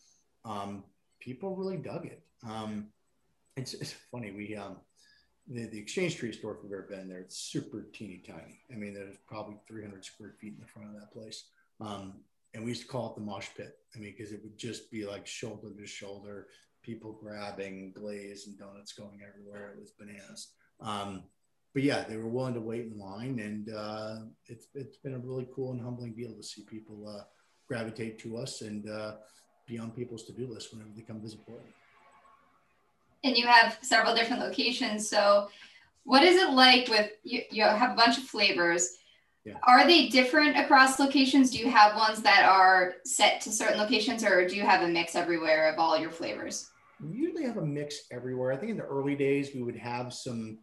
um, 0.44 0.84
people 1.20 1.54
really 1.56 1.76
dug 1.76 2.06
it. 2.06 2.22
Um, 2.46 2.87
it's, 3.56 3.75
it's, 3.75 3.94
funny. 4.10 4.32
We, 4.32 4.56
um, 4.56 4.78
the, 5.46 5.66
the 5.66 5.78
Exchange 5.78 6.14
Street 6.14 6.34
store, 6.34 6.56
if 6.56 6.62
you've 6.62 6.72
ever 6.72 6.87
been 6.88 7.08
there, 7.08 7.20
it's 7.20 7.37
super 7.37 7.87
teeny 7.92 8.22
tiny. 8.26 8.60
I 8.72 8.76
mean, 8.76 8.94
there's 8.94 9.16
probably 9.26 9.56
300 9.68 10.04
square 10.04 10.34
feet 10.40 10.54
in 10.54 10.60
the 10.60 10.66
front 10.66 10.88
of 10.88 10.94
that 10.94 11.12
place. 11.12 11.49
Um, 11.80 12.14
and 12.54 12.64
we 12.64 12.70
used 12.70 12.82
to 12.82 12.88
call 12.88 13.10
it 13.10 13.14
the 13.14 13.25
mosh 13.25 13.49
pit. 13.56 13.76
I 13.94 13.99
mean, 13.99 14.14
because 14.16 14.32
it 14.32 14.40
would 14.42 14.56
just 14.56 14.90
be 14.90 15.06
like 15.06 15.26
shoulder 15.26 15.68
to 15.76 15.87
shoulder, 15.87 16.49
people 16.82 17.12
grabbing 17.12 17.92
glaze 17.92 18.46
and 18.46 18.58
donuts 18.58 18.92
going 18.92 19.20
everywhere. 19.26 19.75
It 19.75 19.80
was 19.80 19.92
bananas. 19.92 20.49
Um, 20.80 21.25
but 21.72 21.82
yeah, 21.82 22.04
they 22.08 22.16
were 22.16 22.28
willing 22.28 22.54
to 22.54 22.60
wait 22.60 22.86
in 22.86 22.98
line, 22.98 23.38
and 23.38 23.72
uh, 23.72 24.16
it's 24.46 24.66
it's 24.74 24.96
been 24.96 25.14
a 25.14 25.18
really 25.18 25.46
cool 25.54 25.72
and 25.72 25.80
humbling 25.80 26.14
deal 26.14 26.34
to 26.34 26.42
see 26.42 26.62
people 26.62 27.08
uh, 27.08 27.22
gravitate 27.68 28.18
to 28.20 28.36
us 28.36 28.62
and 28.62 28.88
uh, 28.90 29.14
be 29.68 29.78
on 29.78 29.90
people's 29.90 30.24
to 30.24 30.32
do 30.32 30.46
list 30.46 30.72
whenever 30.72 30.90
they 30.96 31.02
come 31.02 31.20
visit 31.20 31.44
Portland. 31.46 31.72
And 33.22 33.36
you 33.36 33.46
have 33.46 33.78
several 33.82 34.14
different 34.14 34.42
locations, 34.42 35.08
so 35.08 35.48
what 36.04 36.22
is 36.24 36.36
it 36.36 36.50
like 36.50 36.88
with 36.88 37.10
you? 37.22 37.42
You 37.50 37.62
have 37.62 37.92
a 37.92 37.96
bunch 37.96 38.18
of 38.18 38.24
flavors. 38.24 38.96
Yeah. 39.44 39.54
Are 39.62 39.86
they 39.86 40.08
different 40.08 40.58
across 40.58 40.98
locations? 40.98 41.50
Do 41.50 41.58
you 41.58 41.70
have 41.70 41.96
ones 41.96 42.20
that 42.22 42.44
are 42.44 42.94
set 43.04 43.40
to 43.42 43.52
certain 43.52 43.78
locations, 43.78 44.24
or 44.24 44.46
do 44.46 44.56
you 44.56 44.62
have 44.62 44.82
a 44.82 44.88
mix 44.88 45.14
everywhere 45.14 45.72
of 45.72 45.78
all 45.78 45.96
your 45.96 46.10
flavors? 46.10 46.68
We 47.00 47.16
usually 47.16 47.44
have 47.44 47.56
a 47.56 47.64
mix 47.64 48.02
everywhere. 48.10 48.52
I 48.52 48.56
think 48.56 48.72
in 48.72 48.76
the 48.76 48.84
early 48.84 49.14
days 49.14 49.54
we 49.54 49.62
would 49.62 49.76
have 49.76 50.12
some 50.12 50.58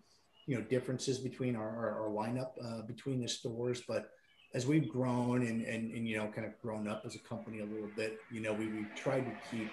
you 0.47 0.55
know 0.55 0.63
differences 0.63 1.19
between 1.19 1.55
our, 1.55 1.69
our, 1.69 2.03
our 2.03 2.09
lineup 2.09 2.51
uh, 2.63 2.81
between 2.83 3.21
the 3.21 3.27
stores 3.27 3.83
but 3.87 4.09
as 4.53 4.65
we've 4.65 4.89
grown 4.89 5.41
and, 5.43 5.61
and 5.61 5.91
and 5.91 6.07
you 6.07 6.17
know 6.17 6.27
kind 6.27 6.47
of 6.47 6.59
grown 6.61 6.87
up 6.87 7.03
as 7.05 7.15
a 7.15 7.19
company 7.19 7.59
a 7.59 7.65
little 7.65 7.89
bit 7.95 8.17
you 8.31 8.41
know 8.41 8.53
we, 8.53 8.67
we 8.67 8.85
tried 8.95 9.25
to 9.25 9.31
keep 9.51 9.69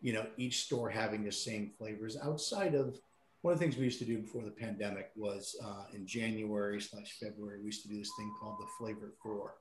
you 0.00 0.12
know 0.12 0.26
each 0.36 0.64
store 0.64 0.88
having 0.88 1.24
the 1.24 1.32
same 1.32 1.70
flavors. 1.78 2.16
Outside 2.22 2.74
of 2.74 2.98
one 3.42 3.52
of 3.52 3.58
the 3.58 3.64
things 3.64 3.76
we 3.76 3.84
used 3.84 3.98
to 4.00 4.04
do 4.04 4.18
before 4.18 4.44
the 4.44 4.50
pandemic 4.50 5.10
was 5.16 5.56
uh, 5.64 5.84
in 5.94 6.06
january 6.06 6.80
slash 6.80 7.18
february 7.20 7.58
we 7.60 7.66
used 7.66 7.82
to 7.82 7.88
do 7.88 7.98
this 7.98 8.12
thing 8.16 8.32
called 8.40 8.58
the 8.60 8.66
flavor 8.78 9.14
four. 9.22 9.54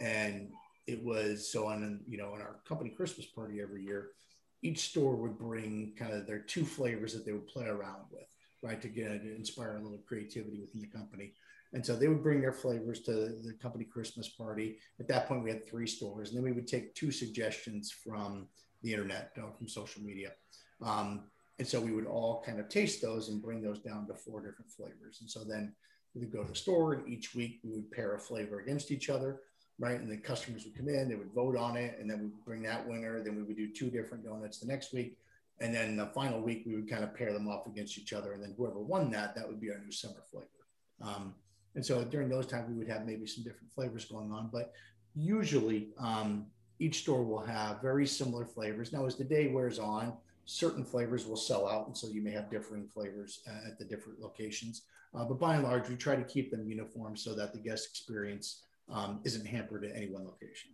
And 0.00 0.50
it 0.86 1.02
was 1.02 1.50
so 1.50 1.66
on 1.66 2.00
you 2.06 2.18
know 2.18 2.32
on 2.34 2.40
our 2.40 2.56
company 2.68 2.90
christmas 2.90 3.26
party 3.26 3.60
every 3.60 3.82
year 3.82 4.10
each 4.62 4.88
store 4.90 5.16
would 5.16 5.38
bring 5.38 5.92
kind 5.98 6.12
of 6.12 6.26
their 6.26 6.38
two 6.38 6.64
flavors 6.64 7.12
that 7.12 7.24
they 7.24 7.32
would 7.32 7.46
play 7.48 7.66
around 7.66 8.02
with 8.10 8.26
right? 8.62 8.80
To 8.80 8.88
get 8.88 9.10
inspire 9.10 9.76
a 9.76 9.82
little 9.82 10.02
creativity 10.06 10.60
within 10.60 10.80
the 10.80 10.86
company. 10.86 11.32
And 11.72 11.84
so 11.84 11.96
they 11.96 12.08
would 12.08 12.22
bring 12.22 12.40
their 12.40 12.52
flavors 12.52 13.00
to 13.00 13.12
the 13.12 13.54
company 13.60 13.84
Christmas 13.84 14.28
party. 14.28 14.78
At 15.00 15.08
that 15.08 15.28
point, 15.28 15.42
we 15.42 15.50
had 15.50 15.68
three 15.68 15.86
stores, 15.86 16.28
and 16.28 16.36
then 16.38 16.44
we 16.44 16.52
would 16.52 16.68
take 16.68 16.94
two 16.94 17.10
suggestions 17.10 17.90
from 17.90 18.46
the 18.82 18.92
internet, 18.92 19.32
uh, 19.36 19.50
from 19.56 19.68
social 19.68 20.02
media. 20.02 20.32
Um, 20.80 21.24
and 21.58 21.66
so 21.66 21.80
we 21.80 21.92
would 21.92 22.06
all 22.06 22.42
kind 22.44 22.60
of 22.60 22.68
taste 22.68 23.00
those 23.00 23.28
and 23.28 23.42
bring 23.42 23.62
those 23.62 23.78
down 23.78 24.06
to 24.06 24.14
four 24.14 24.40
different 24.40 24.70
flavors. 24.70 25.18
And 25.20 25.30
so 25.30 25.42
then 25.42 25.74
we 26.14 26.20
would 26.20 26.32
go 26.32 26.42
to 26.42 26.48
the 26.48 26.56
store 26.56 26.94
and 26.94 27.08
each 27.08 27.34
week 27.34 27.60
we 27.64 27.72
would 27.72 27.90
pair 27.90 28.14
a 28.14 28.18
flavor 28.18 28.60
against 28.60 28.90
each 28.90 29.08
other, 29.08 29.40
right? 29.78 29.98
And 29.98 30.10
the 30.10 30.18
customers 30.18 30.64
would 30.64 30.76
come 30.76 30.88
in, 30.88 31.08
they 31.08 31.14
would 31.14 31.32
vote 31.32 31.56
on 31.56 31.76
it, 31.76 31.98
and 31.98 32.10
then 32.10 32.18
we 32.18 32.26
would 32.26 32.44
bring 32.44 32.62
that 32.62 32.86
winner. 32.86 33.22
Then 33.22 33.36
we 33.36 33.42
would 33.42 33.56
do 33.56 33.72
two 33.72 33.90
different 33.90 34.24
donuts 34.24 34.58
the 34.58 34.66
next 34.66 34.92
week. 34.92 35.18
And 35.60 35.74
then 35.74 35.96
the 35.96 36.06
final 36.06 36.40
week, 36.40 36.64
we 36.66 36.74
would 36.74 36.88
kind 36.90 37.02
of 37.02 37.14
pair 37.14 37.32
them 37.32 37.48
off 37.48 37.66
against 37.66 37.98
each 37.98 38.12
other. 38.12 38.32
And 38.32 38.42
then 38.42 38.54
whoever 38.56 38.78
won 38.78 39.10
that, 39.12 39.34
that 39.34 39.48
would 39.48 39.60
be 39.60 39.70
our 39.70 39.78
new 39.78 39.92
summer 39.92 40.22
flavor. 40.30 40.46
Um, 41.00 41.34
and 41.74 41.84
so 41.84 42.04
during 42.04 42.28
those 42.28 42.46
times, 42.46 42.68
we 42.68 42.76
would 42.76 42.88
have 42.88 43.06
maybe 43.06 43.26
some 43.26 43.44
different 43.44 43.72
flavors 43.72 44.04
going 44.04 44.32
on. 44.32 44.50
But 44.52 44.72
usually, 45.14 45.88
um, 45.98 46.46
each 46.78 47.00
store 47.00 47.22
will 47.22 47.40
have 47.40 47.80
very 47.80 48.06
similar 48.06 48.44
flavors. 48.44 48.92
Now, 48.92 49.06
as 49.06 49.16
the 49.16 49.24
day 49.24 49.48
wears 49.48 49.78
on, 49.78 50.12
certain 50.44 50.84
flavors 50.84 51.26
will 51.26 51.36
sell 51.36 51.66
out. 51.66 51.86
And 51.86 51.96
so 51.96 52.08
you 52.08 52.22
may 52.22 52.32
have 52.32 52.50
differing 52.50 52.86
flavors 52.86 53.40
uh, 53.48 53.68
at 53.68 53.78
the 53.78 53.84
different 53.84 54.20
locations. 54.20 54.82
Uh, 55.14 55.24
but 55.24 55.38
by 55.38 55.54
and 55.54 55.64
large, 55.64 55.88
we 55.88 55.96
try 55.96 56.16
to 56.16 56.24
keep 56.24 56.50
them 56.50 56.68
uniform 56.68 57.16
so 57.16 57.34
that 57.34 57.52
the 57.52 57.58
guest 57.58 57.88
experience 57.88 58.62
um, 58.90 59.20
isn't 59.24 59.46
hampered 59.46 59.84
at 59.84 59.96
any 59.96 60.08
one 60.08 60.24
location. 60.24 60.70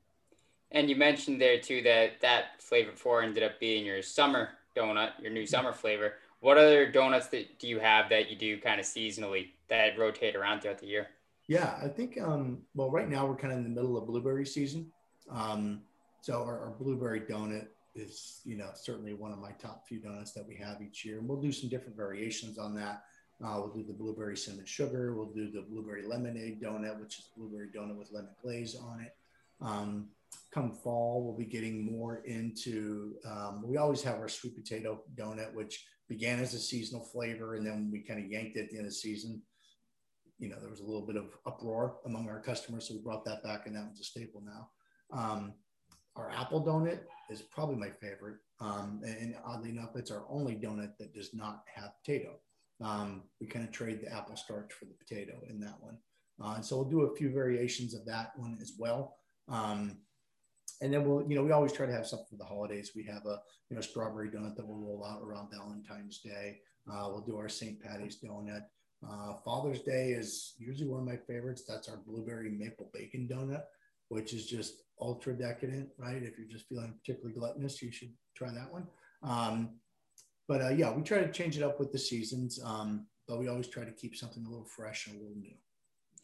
And 0.73 0.89
you 0.89 0.97
mentioned 0.97 1.41
there 1.41 1.61
too 1.61 1.83
that 1.83 2.21
that 2.21 2.61
flavor 2.61 2.93
four 2.95 3.23
ended 3.23 3.43
up 3.43 3.61
being 3.61 3.85
your 3.85 4.03
summer 4.03 4.51
donut, 4.77 5.11
your 5.21 5.33
new 5.33 5.47
summer 5.47 5.73
flavor. 5.73 6.15
What 6.41 6.59
other 6.59 6.91
donuts 6.91 7.29
that 7.29 7.59
do 7.59 7.69
you 7.69 7.79
have 7.79 8.09
that 8.09 8.31
you 8.31 8.37
do 8.37 8.61
kind 8.61 8.81
of 8.81 8.87
seasonally 8.87 9.51
that 9.69 9.99
rotate 9.99 10.35
around 10.35 10.61
throughout 10.61 10.79
the 10.79 10.87
year? 10.87 11.09
Yeah, 11.49 11.75
I 11.83 11.89
think 11.89 12.21
um, 12.21 12.63
well, 12.75 12.91
right 12.91 13.09
now 13.09 13.27
we're 13.27 13.37
kind 13.37 13.53
of 13.53 13.59
in 13.59 13.65
the 13.65 13.71
middle 13.71 13.97
of 13.97 14.07
blueberry 14.07 14.47
season. 14.47 14.91
Um, 15.31 15.83
so 16.21 16.43
our, 16.43 16.59
our, 16.59 16.71
blueberry 16.79 17.21
donut 17.21 17.67
is, 17.95 18.41
you 18.45 18.57
know, 18.57 18.71
certainly 18.75 19.15
one 19.15 19.33
of 19.33 19.39
my 19.39 19.53
top 19.53 19.87
few 19.87 19.99
donuts 19.99 20.33
that 20.33 20.47
we 20.47 20.57
have 20.57 20.81
each 20.83 21.05
year, 21.05 21.19
and 21.19 21.29
we'll 21.29 21.41
do 21.41 21.53
some 21.53 21.69
different 21.69 21.97
variations 21.97 22.59
on 22.59 22.75
that. 22.77 23.05
Uh, 23.45 23.55
we'll 23.59 23.73
do 23.73 23.83
the 23.83 23.93
blueberry 23.93 24.37
cinnamon 24.37 24.67
sugar. 24.67 25.15
We'll 25.15 25.33
do 25.33 25.51
the 25.51 25.63
blueberry 25.63 26.07
lemonade 26.07 26.63
donut, 26.63 27.01
which 27.01 27.19
is 27.19 27.29
blueberry 27.37 27.69
donut 27.69 27.97
with 27.97 28.13
lemon 28.13 28.31
glaze 28.41 28.77
on 28.77 29.01
it. 29.01 29.15
Um, 29.61 30.09
come 30.53 30.73
fall, 30.73 31.25
we'll 31.25 31.37
be 31.37 31.45
getting 31.45 31.91
more 31.91 32.23
into. 32.25 33.15
Um, 33.25 33.63
we 33.67 33.77
always 33.77 34.03
have 34.03 34.17
our 34.17 34.29
sweet 34.29 34.57
potato 34.57 35.03
donut, 35.15 35.55
which 35.55 35.85
began 36.09 36.41
as 36.41 36.55
a 36.55 36.59
seasonal 36.59 37.05
flavor, 37.05 37.55
and 37.55 37.67
then 37.67 37.91
we 37.93 38.01
kind 38.01 38.23
of 38.23 38.31
yanked 38.31 38.57
it 38.57 38.65
at 38.65 38.71
the 38.71 38.77
end 38.77 38.87
of 38.87 38.93
the 38.93 38.97
season. 38.97 39.43
You 40.39 40.49
know, 40.49 40.57
there 40.61 40.71
was 40.71 40.81
a 40.81 40.85
little 40.85 41.07
bit 41.07 41.17
of 41.17 41.37
uproar 41.47 41.97
among 42.07 42.29
our 42.29 42.41
customers, 42.41 42.89
so 42.89 42.95
we 42.95 43.01
brought 43.01 43.25
that 43.25 43.43
back, 43.43 43.67
and 43.67 43.77
that 43.77 43.85
one's 43.85 44.01
a 44.01 44.05
staple 44.05 44.43
now. 44.45 44.71
Um, 45.17 45.55
our 46.17 46.31
apple 46.31 46.65
donut 46.65 47.01
is 47.31 47.43
probably 47.43 47.77
my 47.77 47.91
favorite, 47.91 48.37
um, 48.61 49.01
and 49.05 49.35
oddly 49.45 49.71
enough, 49.71 49.97
it's 49.97 50.11
our 50.11 50.25
only 50.29 50.55
donut 50.55 50.97
that 50.99 51.15
does 51.15 51.33
not 51.33 51.63
have 51.75 51.93
potato. 52.05 52.39
Um, 52.83 53.23
we 53.41 53.47
kind 53.47 53.65
of 53.65 53.73
trade 53.73 54.01
the 54.01 54.13
apple 54.13 54.37
starch 54.37 54.73
for 54.73 54.87
the 54.87 54.95
potato 54.95 55.41
in 55.49 55.61
that 55.61 55.81
one. 55.81 55.97
Uh, 56.43 56.55
and 56.57 56.65
so 56.65 56.77
we'll 56.77 56.91
do 56.91 57.03
a 57.03 57.15
few 57.15 57.31
variations 57.31 57.95
of 57.95 58.05
that 58.07 58.33
one 58.37 58.59
as 58.61 58.73
well. 58.79 59.17
Um, 59.49 59.99
and 60.83 60.93
then 60.93 61.05
we'll, 61.05 61.25
you 61.29 61.37
know, 61.37 61.45
we 61.45 61.53
always 61.53 61.73
try 61.73 61.87
to 61.87 61.93
have 61.93 62.07
something 62.07 62.27
for 62.29 62.37
the 62.37 62.45
holidays. 62.45 62.91
We 62.95 63.05
have 63.05 63.25
a, 63.25 63.39
you 63.71 63.77
know, 63.77 63.81
strawberry 63.81 64.29
donut 64.29 64.57
that 64.57 64.67
we'll 64.67 64.79
roll 64.79 65.07
out 65.07 65.23
around 65.23 65.51
Valentine's 65.53 66.19
Day. 66.19 66.59
Uh, 66.91 67.09
we'll 67.09 67.21
do 67.21 67.37
our 67.37 67.49
St. 67.49 67.81
Patty's 67.81 68.19
donut. 68.23 68.65
Uh, 69.09 69.35
Father's 69.45 69.83
Day 69.83 70.11
is 70.11 70.55
usually 70.59 70.89
one 70.89 71.01
of 71.01 71.07
my 71.07 71.17
favorites. 71.17 71.63
That's 71.69 71.89
our 71.89 71.99
blueberry 71.99 72.51
maple 72.51 72.91
bacon 72.93 73.29
donut, 73.31 73.63
which 74.09 74.35
is 74.35 74.47
just 74.47 74.83
ultra 75.01 75.35
decadent, 75.35 75.89
right? 75.99 76.23
If 76.23 76.37
you're 76.37 76.49
just 76.49 76.69
feeling 76.69 76.95
particularly 76.99 77.39
gluttonous, 77.39 77.81
you 77.81 77.93
should 77.93 78.13
try 78.37 78.51
that 78.51 78.73
one. 78.73 78.87
Um, 79.23 79.71
but 80.49 80.63
uh, 80.63 80.69
yeah, 80.71 80.93
we 80.93 81.03
try 81.03 81.19
to 81.19 81.33
change 81.33 81.57
it 81.57 81.63
up 81.63 81.79
with 81.79 81.93
the 81.93 81.99
seasons, 81.99 82.61
um, 82.65 83.07
but 83.29 83.39
we 83.39 83.49
always 83.49 83.69
try 83.69 83.85
to 83.85 83.93
keep 83.93 84.17
something 84.17 84.45
a 84.45 84.49
little 84.49 84.67
fresh 84.67 85.07
and 85.07 85.17
a 85.17 85.19
little 85.21 85.37
new. 85.37 85.55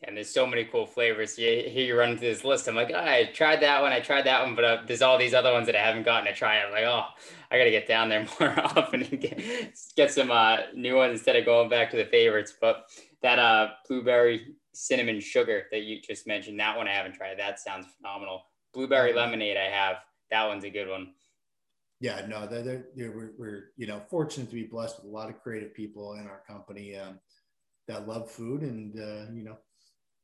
And 0.05 0.17
there's 0.17 0.31
so 0.31 0.47
many 0.47 0.65
cool 0.65 0.87
flavors. 0.87 1.39
You 1.39 1.65
hear 1.67 1.87
you 1.87 1.99
run 1.99 2.17
through 2.17 2.29
this 2.29 2.45
list. 2.45 2.69
I'm 2.69 2.77
like, 2.77 2.93
oh, 2.95 2.99
I 2.99 3.31
tried 3.35 3.61
that 3.63 3.83
one, 3.83 3.93
I 3.93 3.99
tried 4.01 4.27
that 4.27 4.45
one, 4.45 4.55
but 4.55 4.65
uh, 4.65 4.83
there's 4.87 5.03
all 5.03 5.19
these 5.19 5.35
other 5.35 5.53
ones 5.53 5.67
that 5.67 5.75
I 5.75 5.81
haven't 5.81 6.05
gotten 6.05 6.27
to 6.27 6.35
try. 6.35 6.61
I'm 6.61 6.71
like, 6.71 6.85
oh, 6.85 7.07
I 7.51 7.59
got 7.59 7.65
to 7.65 7.71
get 7.71 7.89
down 7.89 8.09
there 8.09 8.27
more 8.41 8.61
often 8.61 9.03
and 9.03 9.21
get, 9.21 9.41
get 9.97 10.13
some 10.13 10.31
uh, 10.31 10.59
new 10.75 10.97
ones 10.97 11.19
instead 11.19 11.37
of 11.37 11.45
going 11.45 11.69
back 11.69 11.91
to 11.91 11.97
the 11.97 12.05
favorites. 12.05 12.55
But 12.61 12.89
that 13.23 13.41
uh, 13.41 13.71
blueberry 13.89 14.55
cinnamon 14.73 15.21
sugar 15.21 15.65
that 15.73 15.83
you 15.83 16.01
just 16.01 16.27
mentioned, 16.29 16.61
that 16.61 16.77
one 16.77 16.87
I 16.87 16.93
haven't 16.93 17.15
tried. 17.15 17.39
That 17.39 17.59
sounds 17.59 17.87
phenomenal. 17.97 18.43
Blueberry 18.73 19.13
lemonade, 19.13 19.57
I 19.57 19.69
have. 19.69 19.97
That 20.31 20.47
one's 20.47 20.65
a 20.65 20.71
good 20.71 20.89
one 20.89 21.09
yeah, 22.01 22.25
no, 22.29 22.47
they're, 22.47 22.63
they're, 22.63 22.85
they're, 22.95 23.11
we're, 23.11 23.33
we're, 23.39 23.65
you 23.77 23.87
know, 23.87 24.01
fortunate 24.09 24.49
to 24.51 24.55
be 24.55 24.65
blessed 24.65 25.03
with 25.03 25.13
a 25.13 25.15
lot 25.15 25.31
of 25.31 25.43
creative 25.43 25.75
people 25.75 26.15
in 26.15 26.27
our 26.27 26.43
company 26.47 26.97
um, 26.97 27.19
that 27.89 28.07
love 28.07 28.31
food 28.31 28.63
and, 28.63 28.99
uh, 28.99 29.33
you 29.33 29.43
know, 29.43 29.57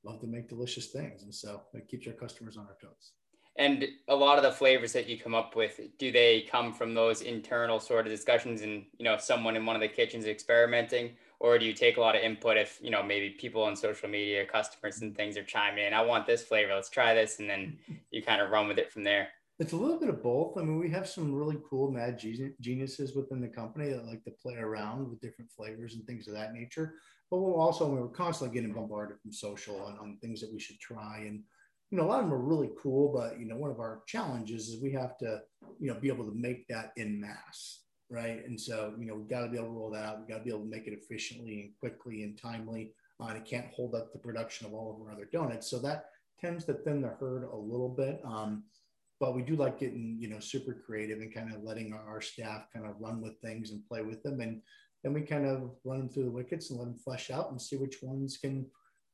love 0.04 0.20
to 0.20 0.26
make 0.26 0.48
delicious 0.48 0.88
things. 0.88 1.22
And 1.22 1.34
so 1.34 1.62
it 1.72 1.88
keeps 1.88 2.06
our 2.06 2.12
customers 2.12 2.56
on 2.56 2.66
our 2.66 2.76
toes. 2.80 3.12
And 3.56 3.86
a 4.08 4.14
lot 4.14 4.36
of 4.36 4.42
the 4.42 4.50
flavors 4.50 4.92
that 4.94 5.08
you 5.08 5.18
come 5.18 5.34
up 5.34 5.54
with, 5.54 5.80
do 5.98 6.10
they 6.10 6.46
come 6.50 6.72
from 6.72 6.92
those 6.92 7.22
internal 7.22 7.78
sort 7.78 8.04
of 8.04 8.12
discussions 8.12 8.62
and, 8.62 8.84
you 8.98 9.04
know, 9.04 9.16
someone 9.16 9.54
in 9.54 9.64
one 9.64 9.76
of 9.76 9.82
the 9.82 9.88
kitchens 9.88 10.26
experimenting? 10.26 11.10
Or 11.38 11.58
do 11.58 11.64
you 11.64 11.72
take 11.72 11.96
a 11.96 12.00
lot 12.00 12.16
of 12.16 12.22
input 12.22 12.56
if, 12.56 12.80
you 12.82 12.90
know, 12.90 13.02
maybe 13.02 13.30
people 13.30 13.62
on 13.62 13.76
social 13.76 14.08
media, 14.08 14.44
customers 14.44 15.02
and 15.02 15.16
things 15.16 15.36
are 15.36 15.44
chiming 15.44 15.84
in, 15.84 15.94
I 15.94 16.02
want 16.02 16.26
this 16.26 16.42
flavor, 16.42 16.74
let's 16.74 16.90
try 16.90 17.14
this. 17.14 17.38
And 17.38 17.48
then 17.48 17.78
you 18.10 18.22
kind 18.22 18.40
of 18.40 18.50
run 18.50 18.66
with 18.66 18.78
it 18.78 18.92
from 18.92 19.04
there. 19.04 19.28
It's 19.60 19.72
a 19.72 19.76
little 19.76 20.00
bit 20.00 20.08
of 20.08 20.20
both. 20.20 20.58
I 20.58 20.62
mean, 20.62 20.80
we 20.80 20.90
have 20.90 21.08
some 21.08 21.32
really 21.32 21.58
cool 21.70 21.92
mad 21.92 22.20
geniuses 22.60 23.14
within 23.14 23.40
the 23.40 23.46
company 23.46 23.90
that 23.90 24.04
like 24.04 24.24
to 24.24 24.32
play 24.32 24.56
around 24.56 25.08
with 25.08 25.20
different 25.20 25.52
flavors 25.52 25.94
and 25.94 26.04
things 26.06 26.26
of 26.26 26.34
that 26.34 26.52
nature. 26.52 26.94
But 27.30 27.38
we're 27.38 27.56
also, 27.56 27.88
we're 27.88 28.08
constantly 28.08 28.54
getting 28.54 28.74
bombarded 28.74 29.18
from 29.20 29.32
social 29.32 29.80
on, 29.82 29.98
on 29.98 30.18
things 30.20 30.40
that 30.40 30.52
we 30.52 30.60
should 30.60 30.78
try. 30.78 31.24
And, 31.26 31.42
you 31.90 31.98
know, 31.98 32.04
a 32.04 32.08
lot 32.08 32.20
of 32.20 32.26
them 32.26 32.34
are 32.34 32.38
really 32.38 32.70
cool, 32.80 33.12
but, 33.12 33.38
you 33.38 33.46
know, 33.46 33.56
one 33.56 33.70
of 33.70 33.80
our 33.80 34.02
challenges 34.06 34.68
is 34.68 34.82
we 34.82 34.92
have 34.92 35.16
to, 35.18 35.40
you 35.80 35.92
know, 35.92 35.98
be 35.98 36.08
able 36.08 36.24
to 36.24 36.34
make 36.34 36.66
that 36.68 36.92
in 36.96 37.20
mass. 37.20 37.80
Right. 38.10 38.44
And 38.46 38.60
so, 38.60 38.94
you 38.98 39.06
know, 39.06 39.14
we've 39.14 39.28
got 39.28 39.40
to 39.40 39.48
be 39.48 39.56
able 39.56 39.68
to 39.68 39.72
roll 39.72 39.90
that 39.90 40.04
out. 40.04 40.18
We've 40.18 40.28
got 40.28 40.38
to 40.38 40.44
be 40.44 40.50
able 40.50 40.60
to 40.60 40.70
make 40.70 40.86
it 40.86 40.92
efficiently 40.92 41.60
and 41.60 41.70
quickly 41.80 42.22
and 42.22 42.38
timely. 42.38 42.92
Uh, 43.20 43.26
and 43.26 43.38
it 43.38 43.46
can't 43.46 43.72
hold 43.74 43.94
up 43.94 44.12
the 44.12 44.18
production 44.18 44.66
of 44.66 44.74
all 44.74 44.94
of 44.94 45.06
our 45.06 45.12
other 45.12 45.28
donuts. 45.32 45.68
So 45.68 45.78
that 45.80 46.06
tends 46.40 46.64
to 46.66 46.74
thin 46.74 47.00
the 47.00 47.08
herd 47.08 47.44
a 47.44 47.56
little 47.56 47.88
bit. 47.88 48.20
Um, 48.24 48.64
but 49.20 49.34
we 49.34 49.42
do 49.42 49.56
like 49.56 49.78
getting 49.78 50.16
you 50.18 50.28
know 50.28 50.40
super 50.40 50.74
creative 50.74 51.20
and 51.20 51.32
kind 51.32 51.54
of 51.54 51.62
letting 51.62 51.94
our, 51.94 52.20
staff 52.20 52.66
kind 52.72 52.86
of 52.86 53.00
run 53.00 53.22
with 53.22 53.40
things 53.40 53.70
and 53.70 53.86
play 53.86 54.02
with 54.02 54.22
them 54.22 54.40
and 54.40 54.60
then 55.04 55.12
we 55.12 55.20
kind 55.20 55.46
of 55.46 55.70
run 55.84 55.98
them 55.98 56.08
through 56.08 56.24
the 56.24 56.30
wickets 56.30 56.70
and 56.70 56.78
let 56.78 56.86
them 56.86 56.96
flesh 56.96 57.30
out 57.30 57.50
and 57.50 57.60
see 57.60 57.76
which 57.76 58.02
ones 58.02 58.38
can 58.38 58.66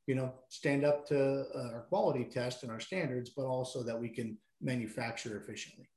you 0.07 0.15
know 0.15 0.33
stand 0.49 0.83
up 0.83 1.05
to 1.07 1.43
uh, 1.55 1.73
our 1.73 1.85
quality 1.89 2.23
test 2.23 2.63
and 2.63 2.71
our 2.71 2.79
standards 2.79 3.29
but 3.29 3.45
also 3.45 3.83
that 3.83 3.99
we 3.99 4.09
can 4.09 4.35
manufacture 4.61 5.37
efficiently 5.37 5.87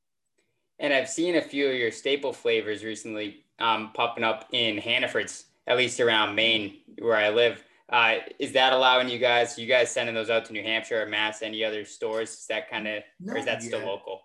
and 0.81 0.93
i've 0.93 1.09
seen 1.09 1.37
a 1.37 1.43
few 1.43 1.69
of 1.69 1.75
your 1.75 1.91
staple 1.91 2.33
flavors 2.33 2.85
recently 2.85 3.45
um, 3.61 3.91
popping 3.95 4.25
up 4.25 4.47
in 4.53 4.77
hannaford's 4.77 5.47
at 5.67 5.79
least 5.79 6.01
around 6.01 6.35
maine 6.35 6.79
where 6.99 7.17
i 7.17 7.31
live 7.31 7.65
uh, 7.91 8.15
is 8.39 8.53
that 8.53 8.73
allowing 8.73 9.11
you 9.11 9.19
guys? 9.19 9.59
You 9.59 9.67
guys 9.67 9.91
sending 9.91 10.15
those 10.15 10.31
out 10.31 10.47
to 10.47 10.55
New 10.55 10.63
Hampshire 10.63 11.03
or 11.03 11.07
Mass? 11.07 11.43
Any 11.43 11.63
other 11.63 11.85
stores? 11.85 12.31
Is 12.33 12.47
that 12.47 12.71
kind 12.71 12.89
of, 12.89 13.03
or 13.29 13.37
is 13.37 13.45
that 13.45 13.61
yet. 13.61 13.63
still 13.63 13.87
local? 13.87 14.23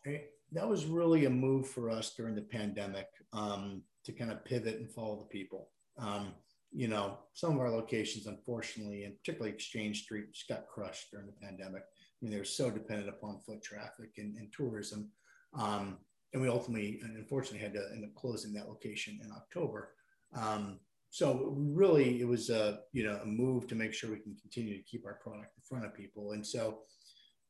That 0.54 0.68
was 0.68 0.86
really 0.86 1.26
a 1.26 1.30
move 1.30 1.68
for 1.68 1.90
us 1.90 2.14
during 2.16 2.36
the 2.36 2.42
pandemic 2.42 3.08
um, 3.34 3.84
to 4.06 4.14
kind 4.14 4.32
of 4.32 4.46
pivot 4.46 4.80
and 4.80 4.92
follow 4.92 5.18
the 5.18 5.26
people. 5.26 5.70
Um, 5.98 6.34
you 6.72 6.88
know, 6.88 7.18
some 7.34 7.54
of 7.54 7.60
our 7.60 7.72
locations, 7.72 8.28
unfortunately, 8.28 9.04
and 9.04 9.18
particularly 9.18 9.54
Exchange 9.54 10.04
Street, 10.04 10.34
just 10.34 10.48
got 10.48 10.68
crushed 10.68 11.12
during 11.12 11.26
the 11.26 11.46
pandemic. 11.46 11.82
I 11.82 12.18
mean, 12.22 12.32
they 12.32 12.38
were 12.38 12.46
so 12.46 12.70
dependent 12.70 13.10
upon 13.10 13.40
foot 13.40 13.64
traffic 13.64 14.12
and, 14.18 14.36
and 14.36 14.52
tourism. 14.56 15.10
Um, 15.58 15.98
and 16.34 16.42
we 16.42 16.48
ultimately, 16.48 17.00
unfortunately, 17.02 17.60
had 17.60 17.74
to 17.74 17.90
end 17.92 18.06
up 18.06 18.14
closing 18.14 18.54
that 18.54 18.70
location 18.70 19.20
in 19.24 19.32
October. 19.32 19.94
Um, 20.36 20.80
so 21.12 21.56
really 21.58 22.22
it 22.22 22.28
was 22.28 22.50
a 22.50 22.80
you 22.94 23.04
know 23.04 23.20
a 23.24 23.26
move 23.26 23.68
to 23.68 23.76
make 23.76 23.94
sure 23.94 24.12
we 24.12 24.20
can 24.20 24.36
continue 24.36 24.78
to 24.78 24.84
keep 24.84 25.06
our 25.06 25.16
product 25.16 25.54
in 25.58 25.64
front 25.68 25.86
of 25.86 25.94
people 25.94 26.32
and 26.34 26.46
so 26.46 26.80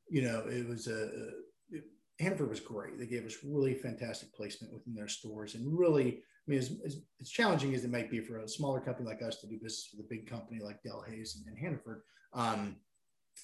you 0.10 0.22
know 0.22 0.44
it 0.48 0.68
was 0.68 0.88
a 0.88 1.10
it, 1.72 1.84
Hannaford 2.20 2.50
was 2.50 2.60
great 2.60 2.98
they 2.98 3.06
gave 3.06 3.26
us 3.26 3.44
really 3.44 3.74
fantastic 3.74 4.34
placement 4.34 4.74
within 4.74 4.96
their 4.96 5.08
stores 5.08 5.56
and 5.56 5.78
really 5.78 6.22
I 6.50 6.52
mean 6.52 6.60
as, 6.60 6.72
as, 6.84 7.02
as 7.22 7.30
challenging 7.30 7.76
as 7.76 7.84
it 7.84 7.92
might 7.92 8.10
be 8.10 8.22
for 8.22 8.40
a 8.40 8.48
smaller 8.48 8.80
company 8.80 9.08
like 9.08 9.22
us 9.22 9.38
to 9.42 9.48
do 9.48 9.56
business 9.56 9.90
with 9.96 10.06
a 10.06 10.10
big 10.10 10.28
company 10.28 10.60
like 10.62 10.82
Delhaize 10.84 11.36
and, 11.36 11.46
and 11.48 11.58
Hannaford 11.58 12.02
um, 12.34 12.78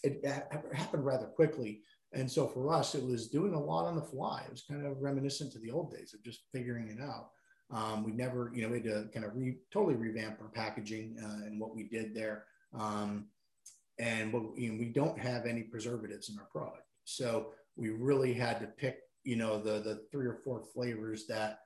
it, 0.03 0.19
it 0.24 0.75
happened 0.75 1.05
rather 1.05 1.27
quickly 1.27 1.81
and 2.13 2.29
so 2.29 2.47
for 2.47 2.74
us 2.74 2.95
it 2.95 3.03
was 3.03 3.27
doing 3.27 3.53
a 3.53 3.59
lot 3.59 3.85
on 3.85 3.95
the 3.95 4.01
fly 4.01 4.43
it 4.45 4.51
was 4.51 4.63
kind 4.67 4.85
of 4.85 5.01
reminiscent 5.01 5.51
to 5.51 5.59
the 5.59 5.71
old 5.71 5.91
days 5.91 6.13
of 6.13 6.24
just 6.24 6.41
figuring 6.51 6.89
it 6.89 7.01
out 7.01 7.29
um, 7.71 8.03
we 8.03 8.12
never, 8.12 8.51
you 8.53 8.62
know, 8.62 8.69
we 8.69 8.75
had 8.75 8.83
to 8.85 9.09
kind 9.13 9.25
of 9.25 9.35
re, 9.35 9.57
totally 9.71 9.95
revamp 9.95 10.39
our 10.41 10.50
packaging 10.50 11.17
uh, 11.21 11.45
and 11.45 11.59
what 11.59 11.75
we 11.75 11.83
did 11.83 12.13
there. 12.13 12.45
Um, 12.77 13.27
and 13.97 14.31
what, 14.31 14.57
you 14.57 14.71
know, 14.71 14.77
we 14.77 14.85
don't 14.85 15.17
have 15.17 15.45
any 15.45 15.63
preservatives 15.63 16.29
in 16.29 16.38
our 16.38 16.45
product. 16.45 16.83
So 17.05 17.53
we 17.75 17.89
really 17.89 18.33
had 18.33 18.59
to 18.59 18.67
pick, 18.67 19.00
you 19.24 19.35
know, 19.35 19.59
the, 19.59 19.79
the 19.79 20.05
three 20.12 20.27
or 20.27 20.35
four 20.43 20.62
flavors 20.74 21.25
that 21.27 21.59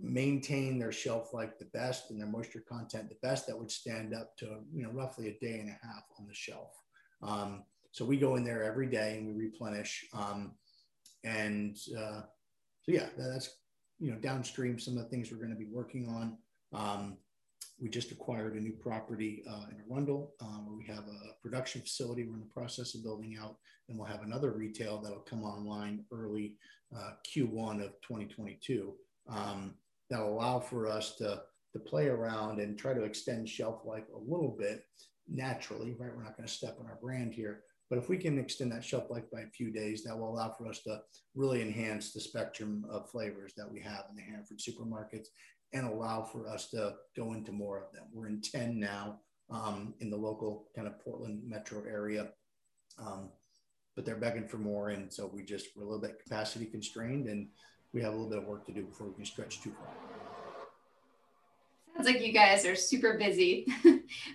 maintain 0.00 0.78
their 0.78 0.92
shelf 0.92 1.34
life 1.34 1.58
the 1.58 1.64
best 1.66 2.10
and 2.10 2.20
their 2.20 2.28
moisture 2.28 2.62
content 2.68 3.08
the 3.08 3.16
best 3.26 3.46
that 3.46 3.58
would 3.58 3.70
stand 3.70 4.14
up 4.14 4.36
to 4.36 4.46
you 4.72 4.82
know 4.82 4.90
roughly 4.90 5.28
a 5.28 5.44
day 5.44 5.58
and 5.60 5.68
a 5.68 5.86
half 5.86 6.04
on 6.18 6.26
the 6.26 6.34
shelf. 6.34 6.72
Um, 7.22 7.64
so 7.90 8.04
we 8.04 8.16
go 8.16 8.36
in 8.36 8.44
there 8.44 8.62
every 8.62 8.86
day 8.86 9.18
and 9.18 9.26
we 9.26 9.44
replenish 9.44 10.06
um, 10.12 10.52
and 11.24 11.76
uh, 11.98 12.22
so 12.82 12.92
yeah 12.92 13.08
that's 13.16 13.50
you 13.98 14.10
know 14.12 14.18
downstream 14.18 14.78
some 14.78 14.96
of 14.96 15.04
the 15.04 15.08
things 15.08 15.30
we're 15.30 15.38
going 15.38 15.50
to 15.50 15.56
be 15.56 15.70
working 15.70 16.08
on. 16.08 16.38
Um, 16.72 17.16
we 17.80 17.88
just 17.88 18.10
acquired 18.10 18.54
a 18.54 18.60
new 18.60 18.72
property 18.72 19.44
uh, 19.48 19.66
in 19.70 19.82
Arundel 19.88 20.32
um, 20.40 20.66
where 20.66 20.76
we 20.76 20.84
have 20.86 21.04
a 21.06 21.40
production 21.42 21.80
facility. 21.80 22.24
We're 22.24 22.34
in 22.34 22.40
the 22.40 22.46
process 22.46 22.94
of 22.94 23.04
building 23.04 23.36
out 23.40 23.56
and 23.88 23.96
we'll 23.96 24.08
have 24.08 24.22
another 24.22 24.50
retail 24.50 25.00
that'll 25.00 25.20
come 25.20 25.44
online 25.44 26.04
early 26.12 26.56
uh, 26.96 27.12
q1 27.26 27.84
of 27.84 27.92
2022 28.02 28.94
um, 29.28 29.74
that'll 30.10 30.32
allow 30.32 30.60
for 30.60 30.86
us 30.86 31.16
to, 31.16 31.42
to 31.72 31.78
play 31.78 32.08
around 32.08 32.60
and 32.60 32.78
try 32.78 32.94
to 32.94 33.04
extend 33.04 33.48
shelf 33.48 33.82
life 33.84 34.04
a 34.14 34.18
little 34.18 34.56
bit 34.58 34.82
naturally, 35.28 35.94
right? 35.98 36.14
We're 36.14 36.24
not 36.24 36.36
going 36.36 36.46
to 36.46 36.52
step 36.52 36.76
on 36.80 36.86
our 36.86 36.98
brand 37.00 37.34
here. 37.34 37.62
But 37.90 37.98
if 37.98 38.08
we 38.08 38.18
can 38.18 38.38
extend 38.38 38.70
that 38.72 38.84
shelf 38.84 39.10
life 39.10 39.24
by 39.32 39.40
a 39.40 39.50
few 39.50 39.70
days, 39.70 40.04
that 40.04 40.18
will 40.18 40.30
allow 40.30 40.54
for 40.56 40.68
us 40.68 40.82
to 40.82 41.00
really 41.34 41.62
enhance 41.62 42.12
the 42.12 42.20
spectrum 42.20 42.84
of 42.90 43.10
flavors 43.10 43.54
that 43.56 43.70
we 43.70 43.80
have 43.80 44.04
in 44.10 44.16
the 44.16 44.22
Hannaford 44.22 44.58
supermarkets 44.58 45.28
and 45.72 45.86
allow 45.86 46.22
for 46.22 46.48
us 46.48 46.70
to 46.70 46.94
go 47.16 47.32
into 47.32 47.52
more 47.52 47.78
of 47.78 47.92
them. 47.92 48.04
We're 48.12 48.28
in 48.28 48.40
10 48.40 48.78
now 48.78 49.20
um, 49.50 49.94
in 50.00 50.10
the 50.10 50.16
local 50.16 50.66
kind 50.74 50.86
of 50.86 51.00
Portland 51.00 51.42
metro 51.46 51.82
area. 51.88 52.28
Um, 52.98 53.30
but 53.96 54.04
they're 54.04 54.16
begging 54.16 54.46
for 54.46 54.58
more. 54.58 54.90
And 54.90 55.12
so 55.12 55.30
we 55.32 55.42
just, 55.42 55.68
we're 55.74 55.82
a 55.82 55.86
little 55.86 56.00
bit 56.00 56.22
capacity 56.22 56.66
constrained 56.66 57.26
and 57.26 57.48
we 57.92 58.02
have 58.02 58.12
a 58.12 58.16
little 58.16 58.30
bit 58.30 58.38
of 58.38 58.44
work 58.44 58.66
to 58.66 58.72
do 58.72 58.82
before 58.82 59.06
we 59.06 59.14
can 59.14 59.24
stretch 59.24 59.62
too 59.62 59.70
far. 59.70 59.88
Sounds 61.94 62.06
like 62.06 62.24
you 62.24 62.32
guys 62.32 62.64
are 62.64 62.76
super 62.76 63.18
busy, 63.18 63.66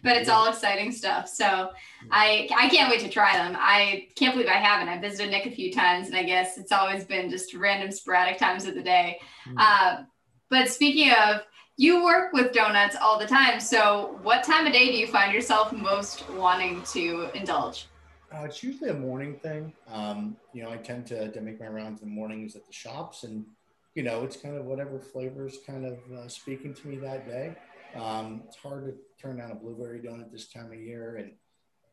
but 0.04 0.18
it's 0.18 0.28
yeah. 0.28 0.34
all 0.34 0.50
exciting 0.50 0.92
stuff. 0.92 1.30
So 1.30 1.70
I 2.12 2.50
I 2.56 2.68
can't 2.68 2.90
wait 2.92 3.00
to 3.02 3.10
try 3.10 3.38
them. 3.38 3.56
I 3.58 4.08
can't 4.16 4.34
believe 4.34 4.50
I 4.50 4.58
haven't. 4.58 4.90
I 4.90 5.00
visited 5.00 5.32
Nick 5.32 5.46
a 5.46 5.52
few 5.52 5.72
times, 5.72 6.08
and 6.08 6.18
I 6.18 6.24
guess 6.24 6.58
it's 6.58 6.74
always 6.74 7.06
been 7.06 7.30
just 7.30 7.54
random 7.54 7.92
sporadic 7.92 8.38
times 8.38 8.66
of 8.66 8.76
the 8.76 8.84
day. 8.84 9.20
Mm. 9.48 9.56
Uh, 9.58 10.04
but 10.50 10.68
speaking 10.68 11.12
of, 11.12 11.44
you 11.78 12.04
work 12.04 12.34
with 12.34 12.52
donuts 12.52 12.96
all 13.02 13.18
the 13.18 13.26
time. 13.26 13.60
So 13.60 14.20
what 14.24 14.44
time 14.44 14.68
of 14.68 14.74
day 14.74 14.92
do 14.92 14.98
you 14.98 15.08
find 15.08 15.34
yourself 15.34 15.72
most 15.72 16.30
wanting 16.32 16.84
to 16.92 17.30
indulge? 17.34 17.88
Uh, 18.34 18.46
it's 18.46 18.64
usually 18.64 18.90
a 18.90 18.94
morning 18.94 19.36
thing. 19.36 19.72
Um, 19.88 20.38
you 20.54 20.64
know, 20.64 20.72
I 20.72 20.78
tend 20.78 21.06
to, 21.08 21.32
to 21.32 21.42
make 21.42 21.60
my 21.60 21.68
rounds 21.68 22.02
in 22.02 22.10
the 22.10 22.14
mornings 22.14 22.56
at 22.56 22.66
the 22.66 22.74
shops, 22.74 23.24
and 23.24 23.46
you 23.94 24.02
know, 24.02 24.24
it's 24.24 24.38
kind 24.38 24.58
of 24.58 24.66
whatever 24.66 25.00
flavors 25.00 25.60
kind 25.68 25.86
of 25.86 26.00
uh, 26.18 26.28
speaking 26.28 26.74
to 26.74 26.88
me 26.88 26.98
that 26.98 27.28
day. 27.28 27.56
Um, 27.96 28.42
it's 28.48 28.56
hard 28.56 28.86
to 28.86 28.96
turn 29.22 29.38
down 29.38 29.52
a 29.52 29.56
blueberry 29.56 30.00
donut 30.00 30.32
this 30.32 30.48
time 30.48 30.72
of 30.72 30.82
year, 30.82 31.18
and 31.18 31.34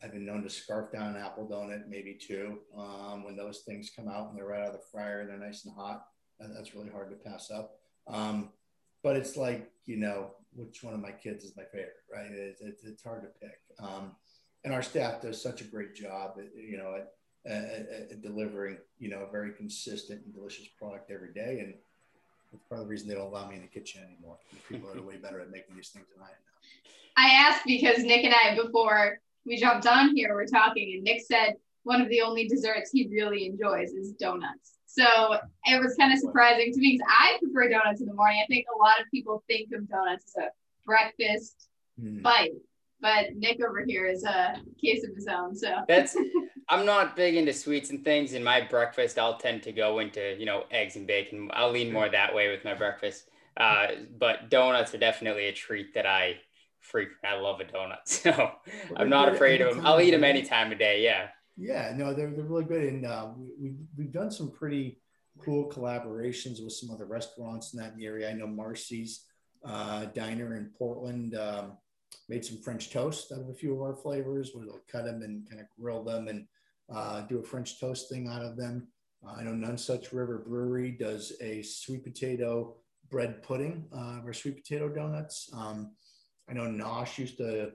I've 0.02 0.12
been 0.12 0.24
known 0.24 0.42
to 0.44 0.48
scarf 0.48 0.90
down 0.92 1.14
an 1.14 1.22
apple 1.22 1.46
donut, 1.46 1.88
maybe 1.88 2.14
two. 2.14 2.60
Um, 2.74 3.22
when 3.22 3.36
those 3.36 3.58
things 3.66 3.90
come 3.94 4.08
out 4.08 4.30
and 4.30 4.38
they're 4.38 4.46
right 4.46 4.62
out 4.62 4.68
of 4.68 4.80
the 4.80 4.86
fryer, 4.90 5.26
they're 5.26 5.36
nice 5.36 5.66
and 5.66 5.74
hot. 5.74 6.06
That's 6.38 6.74
really 6.74 6.88
hard 6.88 7.10
to 7.10 7.16
pass 7.16 7.50
up. 7.50 7.72
Um, 8.08 8.48
but 9.02 9.14
it's 9.14 9.36
like, 9.36 9.70
you 9.84 9.98
know, 9.98 10.30
which 10.54 10.82
one 10.82 10.94
of 10.94 11.00
my 11.00 11.12
kids 11.12 11.44
is 11.44 11.54
my 11.54 11.64
favorite, 11.64 11.92
right? 12.10 12.30
It's, 12.30 12.62
it's, 12.62 12.82
it's 12.82 13.02
hard 13.02 13.24
to 13.24 13.46
pick. 13.46 13.58
Um, 13.78 14.12
and 14.64 14.74
our 14.74 14.82
staff 14.82 15.22
does 15.22 15.42
such 15.42 15.60
a 15.60 15.64
great 15.64 15.94
job, 15.94 16.34
at, 16.38 16.46
you 16.54 16.76
know, 16.76 16.96
at, 16.96 17.12
at, 17.50 17.88
at, 18.10 18.22
delivering, 18.22 18.78
you 18.98 19.08
know, 19.08 19.20
a 19.20 19.30
very 19.30 19.52
consistent 19.52 20.24
and 20.24 20.34
delicious 20.34 20.66
product 20.78 21.10
every 21.10 21.32
day. 21.32 21.60
And 21.60 21.74
that's 22.52 22.64
part 22.64 22.80
of 22.80 22.86
the 22.86 22.90
reason 22.90 23.08
they 23.08 23.14
don't 23.14 23.28
allow 23.28 23.48
me 23.48 23.56
in 23.56 23.62
the 23.62 23.68
kitchen 23.68 24.02
anymore. 24.04 24.36
People 24.68 24.90
are 24.90 25.02
way 25.02 25.16
better 25.16 25.40
at 25.40 25.50
making 25.50 25.76
these 25.76 25.88
things 25.88 26.06
than 26.14 26.22
I 26.22 26.28
am 26.28 26.32
now. 26.32 26.90
I 27.16 27.48
asked 27.48 27.64
because 27.64 28.04
Nick 28.04 28.24
and 28.24 28.34
I, 28.34 28.54
before 28.60 29.20
we 29.46 29.56
jumped 29.56 29.86
on 29.86 30.14
here, 30.14 30.34
we're 30.34 30.46
talking, 30.46 30.94
and 30.94 31.04
Nick 31.04 31.22
said 31.22 31.54
one 31.84 32.00
of 32.00 32.08
the 32.08 32.20
only 32.20 32.46
desserts 32.46 32.90
he 32.92 33.08
really 33.08 33.46
enjoys 33.46 33.90
is 33.90 34.12
donuts. 34.12 34.74
So 34.86 35.38
it 35.64 35.80
was 35.80 35.94
kind 35.96 36.12
of 36.12 36.18
surprising 36.18 36.72
to 36.72 36.80
me 36.80 36.98
because 36.98 37.06
I 37.08 37.38
prefer 37.40 37.70
donuts 37.70 38.00
in 38.00 38.06
the 38.06 38.14
morning. 38.14 38.40
I 38.42 38.46
think 38.46 38.66
a 38.74 38.78
lot 38.78 39.00
of 39.00 39.06
people 39.10 39.42
think 39.48 39.70
of 39.72 39.88
donuts 39.88 40.36
as 40.36 40.44
a 40.44 40.48
breakfast 40.84 41.68
mm. 42.02 42.20
bite 42.22 42.52
but 43.00 43.34
Nick 43.34 43.60
over 43.62 43.84
here 43.86 44.06
is 44.06 44.24
a 44.24 44.56
case 44.82 45.04
of 45.04 45.14
his 45.14 45.26
own. 45.26 45.54
So 45.54 45.74
that's 45.88 46.16
I'm 46.68 46.86
not 46.86 47.16
big 47.16 47.34
into 47.34 47.52
sweets 47.52 47.90
and 47.90 48.04
things. 48.04 48.32
In 48.32 48.44
my 48.44 48.60
breakfast, 48.60 49.18
I'll 49.18 49.38
tend 49.38 49.62
to 49.64 49.72
go 49.72 49.98
into 49.98 50.36
you 50.38 50.46
know 50.46 50.64
eggs 50.70 50.96
and 50.96 51.06
bacon. 51.06 51.50
I'll 51.52 51.70
lean 51.70 51.92
more 51.92 52.08
that 52.08 52.34
way 52.34 52.48
with 52.48 52.64
my 52.64 52.74
breakfast. 52.74 53.28
Uh, 53.56 53.88
but 54.18 54.48
donuts 54.48 54.94
are 54.94 54.98
definitely 54.98 55.46
a 55.46 55.52
treat 55.52 55.92
that 55.94 56.06
I 56.06 56.36
frequent. 56.78 57.18
I 57.24 57.36
love 57.36 57.60
a 57.60 57.64
donut, 57.64 57.98
so 58.04 58.52
I'm 58.96 59.08
not 59.08 59.28
afraid 59.28 59.60
of 59.60 59.74
them. 59.74 59.86
I'll 59.86 60.00
eat 60.00 60.12
them 60.12 60.24
any 60.24 60.42
time 60.42 60.72
of 60.72 60.78
day. 60.78 61.02
Yeah. 61.02 61.28
Yeah, 61.56 61.92
no, 61.94 62.14
they're 62.14 62.30
they're 62.30 62.44
really 62.44 62.64
good, 62.64 62.84
and 62.84 63.04
uh, 63.04 63.28
we 63.60 63.74
we've 63.96 64.12
done 64.12 64.30
some 64.30 64.50
pretty 64.50 64.98
cool 65.44 65.70
collaborations 65.70 66.62
with 66.62 66.72
some 66.72 66.90
other 66.90 67.04
restaurants 67.04 67.74
in 67.74 67.80
that 67.80 67.94
area. 68.00 68.30
I 68.30 68.32
know 68.32 68.46
Marcy's 68.46 69.24
uh, 69.64 70.06
Diner 70.06 70.56
in 70.56 70.70
Portland. 70.78 71.36
Um, 71.36 71.72
made 72.28 72.44
some 72.44 72.58
French 72.58 72.90
toast 72.90 73.32
out 73.32 73.40
of 73.40 73.48
a 73.48 73.54
few 73.54 73.74
of 73.74 73.80
our 73.80 73.96
flavors. 73.96 74.52
We'll 74.54 74.80
cut 74.90 75.04
them 75.04 75.22
and 75.22 75.48
kind 75.48 75.60
of 75.60 75.66
grill 75.78 76.02
them 76.02 76.28
and 76.28 76.46
uh, 76.92 77.22
do 77.22 77.38
a 77.38 77.42
French 77.42 77.80
toast 77.80 78.08
thing 78.08 78.28
out 78.28 78.42
of 78.42 78.56
them. 78.56 78.88
Uh, 79.26 79.34
I 79.38 79.42
know 79.42 79.52
Nonesuch 79.52 80.12
River 80.12 80.44
Brewery 80.46 80.92
does 80.92 81.32
a 81.40 81.62
sweet 81.62 82.04
potato 82.04 82.76
bread 83.10 83.42
pudding 83.42 83.84
uh, 83.94 84.20
or 84.24 84.32
sweet 84.32 84.56
potato 84.56 84.88
donuts. 84.88 85.50
Um, 85.52 85.92
I 86.48 86.54
know 86.54 86.62
Nosh 86.62 87.18
used 87.18 87.38
to, 87.38 87.72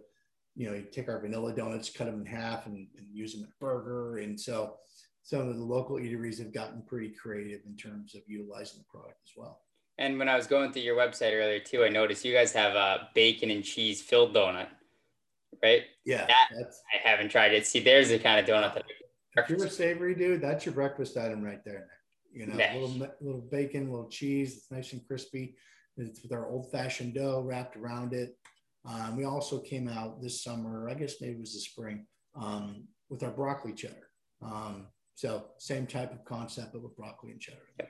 you 0.56 0.69
know, 0.69 0.82
take 0.91 1.10
our 1.10 1.19
vanilla 1.19 1.54
donuts, 1.54 1.89
cut 1.89 2.06
them 2.06 2.21
in 2.21 2.26
half, 2.26 2.65
and, 2.65 2.88
and 2.98 3.08
use 3.13 3.34
them 3.34 3.43
in 3.43 3.48
a 3.48 3.54
burger. 3.60 4.17
And 4.17 4.39
so 4.39 4.76
some 5.24 5.41
of 5.41 5.56
the 5.56 5.63
local 5.63 5.98
eateries 5.98 6.39
have 6.39 6.54
gotten 6.54 6.84
pretty 6.84 7.10
creative 7.10 7.62
in 7.65 7.76
terms 7.76 8.15
of 8.15 8.21
utilizing 8.28 8.80
the 8.80 8.86
product 8.86 9.19
as 9.26 9.32
well. 9.36 9.62
And 9.97 10.19
when 10.19 10.27
I 10.27 10.36
was 10.36 10.47
going 10.47 10.73
through 10.73 10.81
your 10.81 10.97
website 10.97 11.34
earlier 11.34 11.60
too, 11.60 11.84
I 11.84 11.89
noticed 11.89 12.25
you 12.25 12.34
guys 12.34 12.51
have 12.53 12.75
a 12.75 13.10
bacon 13.13 13.49
and 13.49 13.63
cheese 13.63 14.01
filled 14.01 14.36
donut, 14.36 14.67
right? 15.63 15.84
Yeah, 16.05 16.25
that, 16.27 16.73
I 16.93 17.08
haven't 17.08 17.29
tried 17.29 17.53
it. 17.53 17.65
See, 17.65 17.79
there's 17.79 18.10
the 18.10 18.19
kind 18.19 18.39
of 18.39 18.45
donut 18.45 18.73
that. 18.73 18.84
If 19.38 19.49
you're 19.49 19.65
a 19.65 19.69
savory 19.69 20.15
dude, 20.15 20.41
that's 20.41 20.65
your 20.65 20.73
breakfast 20.73 21.17
item 21.17 21.43
right 21.43 21.63
there. 21.63 21.88
You 22.34 22.47
know, 22.47 22.55
a 22.55 22.77
little 22.77 23.10
little 23.21 23.47
bacon, 23.49 23.89
little 23.89 24.10
cheese. 24.10 24.58
It's 24.58 24.71
nice 24.71 24.91
and 24.91 25.05
crispy. 25.08 25.55
It's 25.97 26.21
with 26.23 26.34
our 26.34 26.49
old 26.49 26.71
fashioned 26.71 27.15
dough 27.15 27.41
wrapped 27.41 27.77
around 27.77 28.13
it. 28.13 28.38
Um, 28.86 29.17
we 29.17 29.23
also 29.23 29.60
came 29.60 29.88
out 29.88 30.21
this 30.21 30.43
summer, 30.43 30.89
I 30.89 30.93
guess 30.93 31.15
maybe 31.21 31.36
it 31.36 31.39
was 31.39 31.53
the 31.53 31.60
spring, 31.60 32.05
um, 32.36 32.88
with 33.10 33.23
our 33.23 33.31
broccoli 33.31 33.73
cheddar. 33.73 34.10
Um, 34.41 34.88
so 35.15 35.45
same 35.58 35.88
type 35.88 36.12
of 36.12 36.23
concept, 36.25 36.73
but 36.73 36.84
with 36.84 36.95
broccoli 36.95 37.31
and 37.31 37.41
cheddar. 37.41 37.67
Yeah. 37.79 37.88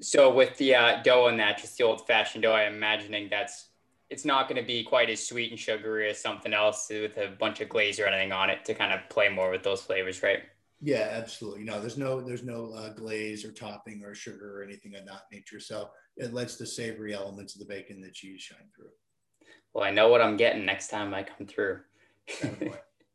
So 0.00 0.32
with 0.32 0.56
the 0.58 0.74
uh, 0.74 1.02
dough 1.02 1.28
and 1.28 1.38
that, 1.40 1.58
just 1.58 1.78
the 1.78 1.84
old 1.84 2.06
fashioned 2.06 2.42
dough, 2.42 2.54
I'm 2.54 2.74
imagining 2.74 3.28
that's 3.30 3.68
it's 4.10 4.24
not 4.24 4.48
going 4.48 4.60
to 4.60 4.66
be 4.66 4.84
quite 4.84 5.08
as 5.08 5.26
sweet 5.26 5.50
and 5.50 5.58
sugary 5.58 6.10
as 6.10 6.20
something 6.20 6.52
else 6.52 6.88
with 6.90 7.16
a 7.16 7.34
bunch 7.38 7.60
of 7.60 7.68
glaze 7.68 7.98
or 7.98 8.06
anything 8.06 8.32
on 8.32 8.50
it 8.50 8.64
to 8.64 8.74
kind 8.74 8.92
of 8.92 9.08
play 9.08 9.28
more 9.28 9.50
with 9.50 9.62
those 9.62 9.82
flavors, 9.82 10.22
right? 10.22 10.40
Yeah, 10.80 11.08
absolutely. 11.10 11.64
No, 11.64 11.80
there's 11.80 11.96
no 11.96 12.20
there's 12.20 12.44
no 12.44 12.72
uh, 12.72 12.90
glaze 12.90 13.44
or 13.44 13.52
topping 13.52 14.02
or 14.04 14.14
sugar 14.14 14.60
or 14.60 14.62
anything 14.62 14.94
of 14.94 15.06
that 15.06 15.22
nature. 15.32 15.58
So 15.58 15.88
it 16.16 16.34
lets 16.34 16.56
the 16.56 16.66
savory 16.66 17.14
elements 17.14 17.54
of 17.54 17.60
the 17.60 17.66
bacon 17.66 17.96
and 17.96 18.04
the 18.04 18.10
cheese 18.10 18.42
shine 18.42 18.68
through. 18.76 18.90
Well, 19.72 19.84
I 19.84 19.90
know 19.90 20.08
what 20.08 20.20
I'm 20.20 20.36
getting 20.36 20.64
next 20.64 20.88
time 20.88 21.14
I 21.14 21.22
come 21.22 21.46
through. 21.46 21.80
there 22.42 22.52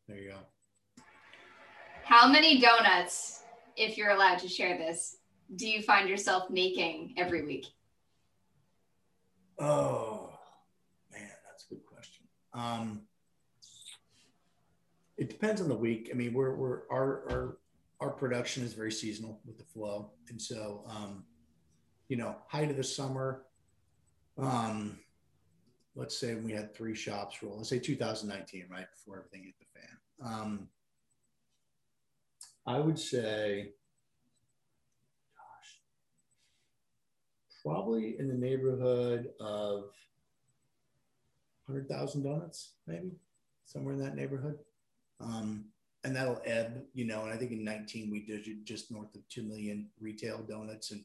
you 0.10 0.30
go. 0.30 1.04
How 2.04 2.28
many 2.28 2.60
donuts, 2.60 3.44
if 3.78 3.98
you're 3.98 4.10
allowed 4.10 4.40
to 4.40 4.48
share 4.48 4.78
this, 4.78 5.18
do 5.56 5.68
you 5.68 5.82
find 5.82 6.08
yourself 6.08 6.50
making 6.50 7.14
every 7.18 7.44
week? 7.44 7.66
Oh, 9.60 10.30
man, 11.12 11.30
that's 11.46 11.66
a 11.66 11.74
good 11.74 11.86
question. 11.86 12.26
Um, 12.54 13.02
it 15.18 15.30
depends 15.30 15.60
on 15.60 15.68
the 15.68 15.76
week. 15.76 16.10
I 16.12 16.16
mean, 16.16 16.34
we're, 16.34 16.56
we're 16.56 16.82
our, 16.90 17.30
our, 17.30 17.58
our 18.00 18.10
production 18.12 18.64
is 18.64 18.74
very 18.74 18.92
seasonal 18.92 19.42
with 19.46 19.58
the 19.58 19.66
flow. 19.66 20.12
And 20.30 20.42
so, 20.42 20.84
um, 20.88 21.26
you 22.08 22.16
know, 22.16 22.36
height 22.48 22.70
of 22.70 22.78
the 22.78 22.84
summer, 22.84 23.44
um, 24.38 25.00
let's 25.96 26.18
say 26.18 26.36
we 26.36 26.54
had 26.54 26.74
three 26.74 26.96
shops 26.96 27.44
roll, 27.44 27.58
let's 27.58 27.70
say 27.70 27.80
2019, 27.80 28.66
right 28.72 28.88
before 28.92 29.18
everything 29.18 29.44
hit 29.44 29.56
the 29.60 29.80
fan. 29.80 30.34
Um, 30.34 30.68
I 32.66 32.80
would 32.80 33.00
say 33.00 33.74
probably 37.64 38.16
in 38.20 38.28
the 38.28 38.34
neighborhood 38.34 39.30
of 39.40 39.92
100,000 41.66 42.24
donuts, 42.24 42.74
maybe 42.88 43.12
somewhere 43.66 43.94
in 43.94 44.00
that 44.00 44.16
neighborhood. 44.16 44.58
Um, 45.20 45.66
and 46.04 46.16
that'll 46.16 46.42
ebb, 46.46 46.82
you 46.94 47.06
know. 47.06 47.24
And 47.24 47.34
I 47.34 47.36
think 47.36 47.52
in 47.52 47.64
19 47.64 48.10
we 48.10 48.22
did 48.22 48.46
just 48.66 48.92
north 48.92 49.14
of 49.16 49.28
2 49.30 49.44
million 49.44 49.88
retail 50.00 50.40
donuts, 50.40 50.92
and 50.92 51.04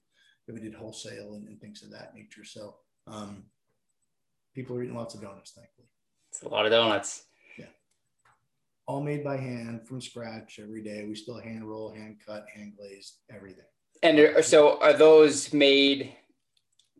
we 0.48 0.60
did 0.60 0.74
wholesale 0.74 1.34
and, 1.34 1.48
and 1.48 1.60
things 1.60 1.82
of 1.82 1.90
that 1.90 2.14
nature. 2.14 2.44
So 2.44 2.76
Um, 3.06 3.44
people 4.54 4.76
are 4.76 4.82
eating 4.82 4.96
lots 4.96 5.14
of 5.14 5.20
donuts, 5.20 5.50
thankfully. 5.50 5.88
It's 6.30 6.42
a 6.42 6.48
lot 6.48 6.64
of 6.64 6.72
donuts. 6.72 7.24
Yeah. 7.58 7.66
All 8.86 9.02
made 9.02 9.22
by 9.24 9.36
hand 9.36 9.86
from 9.86 10.00
scratch 10.00 10.58
every 10.62 10.82
day. 10.82 11.04
We 11.06 11.14
still 11.14 11.38
hand 11.38 11.68
roll, 11.68 11.92
hand 11.92 12.18
cut, 12.24 12.46
hand 12.54 12.74
glazed, 12.78 13.16
everything. 13.30 13.64
And 14.02 14.44
so 14.44 14.80
are 14.80 14.92
those 14.92 15.52
made? 15.52 16.14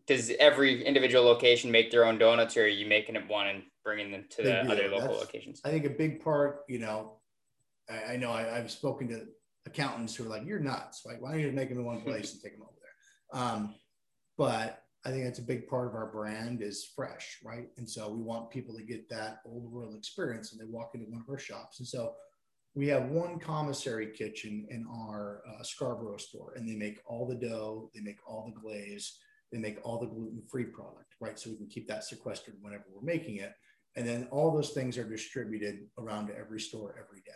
Does 0.07 0.31
every 0.39 0.85
individual 0.85 1.25
location 1.25 1.71
make 1.71 1.91
their 1.91 2.05
own 2.05 2.19
donuts, 2.19 2.57
or 2.57 2.65
are 2.65 2.67
you 2.67 2.87
making 2.87 3.17
it 3.17 3.27
one 3.29 3.47
and 3.47 3.63
bringing 3.83 4.13
them 4.13 4.25
to 4.31 4.43
the 4.43 4.61
other 4.61 4.89
local 4.89 5.09
That's, 5.09 5.21
locations? 5.21 5.61
I 5.65 5.71
think 5.71 5.87
a 5.87 5.91
big 5.91 6.23
part, 6.23 6.61
you 6.69 6.79
know, 6.79 7.19
I, 7.89 8.13
I 8.13 8.17
know 8.17 8.31
I, 8.31 8.43
have 8.43 8.71
spoken 8.71 9.09
to 9.09 9.27
accountants 9.67 10.15
who 10.15 10.25
are 10.25 10.29
like, 10.29 10.45
"You're 10.45 10.61
nuts! 10.61 11.03
Like, 11.07 11.23
why 11.23 11.33
don't 11.33 11.41
you 11.41 11.53
make 11.53 11.71
them 11.71 11.79
in 11.79 11.85
one 11.85 12.01
place 12.05 12.33
and 12.33 12.43
take 12.43 12.53
them 12.53 12.63
over 12.63 12.73
there?" 12.81 13.41
Um, 13.41 13.75
but 14.37 14.83
I 15.07 15.11
think 15.11 15.25
that's 15.25 15.39
a 15.39 15.43
big 15.43 15.69
part 15.69 15.89
of 15.89 15.95
our 15.95 16.07
brand 16.07 16.63
is 16.63 16.93
fresh, 16.97 17.39
right? 17.45 17.69
And 17.77 17.89
so 17.89 18.09
we 18.11 18.23
want 18.23 18.51
people 18.51 18.75
to 18.75 18.83
get 18.83 19.09
that 19.11 19.41
old 19.45 19.71
world 19.71 19.95
experience 19.95 20.53
and 20.53 20.61
they 20.61 20.65
walk 20.65 20.93
into 20.95 21.11
one 21.11 21.21
of 21.21 21.31
our 21.31 21.39
shops. 21.39 21.79
And 21.79 21.87
so 21.87 22.15
we 22.75 22.89
have 22.89 23.11
one 23.11 23.39
commissary 23.39 24.13
kitchen 24.13 24.67
in 24.71 24.87
our 24.91 25.43
uh, 25.47 25.63
Scarborough 25.63 26.17
store, 26.17 26.55
and 26.57 26.69
they 26.69 26.75
make 26.75 27.01
all 27.07 27.27
the 27.27 27.35
dough, 27.35 27.91
they 27.95 28.01
make 28.01 28.19
all 28.27 28.47
the 28.47 28.61
glaze, 28.61 29.19
they 29.55 29.61
make 29.61 29.79
all 29.85 30.01
the 30.01 30.07
gluten 30.07 30.43
free 30.51 30.65
product, 30.65 31.15
right? 31.21 31.39
So 31.39 31.51
we 31.51 31.57
can 31.57 31.69
keep 31.69 31.87
that 31.89 32.05
sequestered 32.05 32.57
whenever 32.61 32.85
we're 32.93 33.03
making 33.03 33.37
it. 33.37 33.53
And 33.97 34.07
then 34.07 34.27
all 34.33 34.51
those 34.51 34.71
things 34.71 34.99
are 34.99 35.09
distributed 35.09 35.87
around 35.97 36.27
to 36.27 36.37
every 36.37 36.61
store 36.61 36.97
every 36.99 37.21
day. 37.21 37.33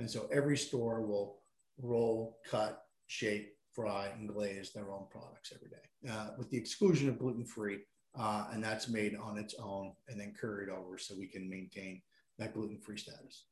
And 0.00 0.10
so 0.10 0.28
every 0.32 0.56
store 0.56 1.02
will 1.02 1.38
roll, 1.80 2.38
cut, 2.50 2.82
shape, 3.06 3.52
fry, 3.72 4.08
and 4.18 4.28
glaze 4.28 4.72
their 4.72 4.92
own 4.92 5.06
products 5.08 5.52
every 5.54 5.68
day, 5.68 6.12
uh, 6.12 6.30
with 6.36 6.50
the 6.50 6.56
exclusion 6.56 7.08
of 7.08 7.18
gluten 7.18 7.44
free. 7.44 7.78
Uh, 8.18 8.46
and 8.52 8.62
that's 8.62 8.88
made 8.88 9.16
on 9.16 9.38
its 9.38 9.54
own 9.58 9.92
and 10.08 10.20
then 10.20 10.34
carried 10.38 10.68
over 10.68 10.98
so 10.98 11.14
we 11.16 11.26
can 11.26 11.48
maintain 11.48 12.02
that 12.38 12.52
gluten 12.52 12.78
free 12.78 12.98
status. 12.98 13.44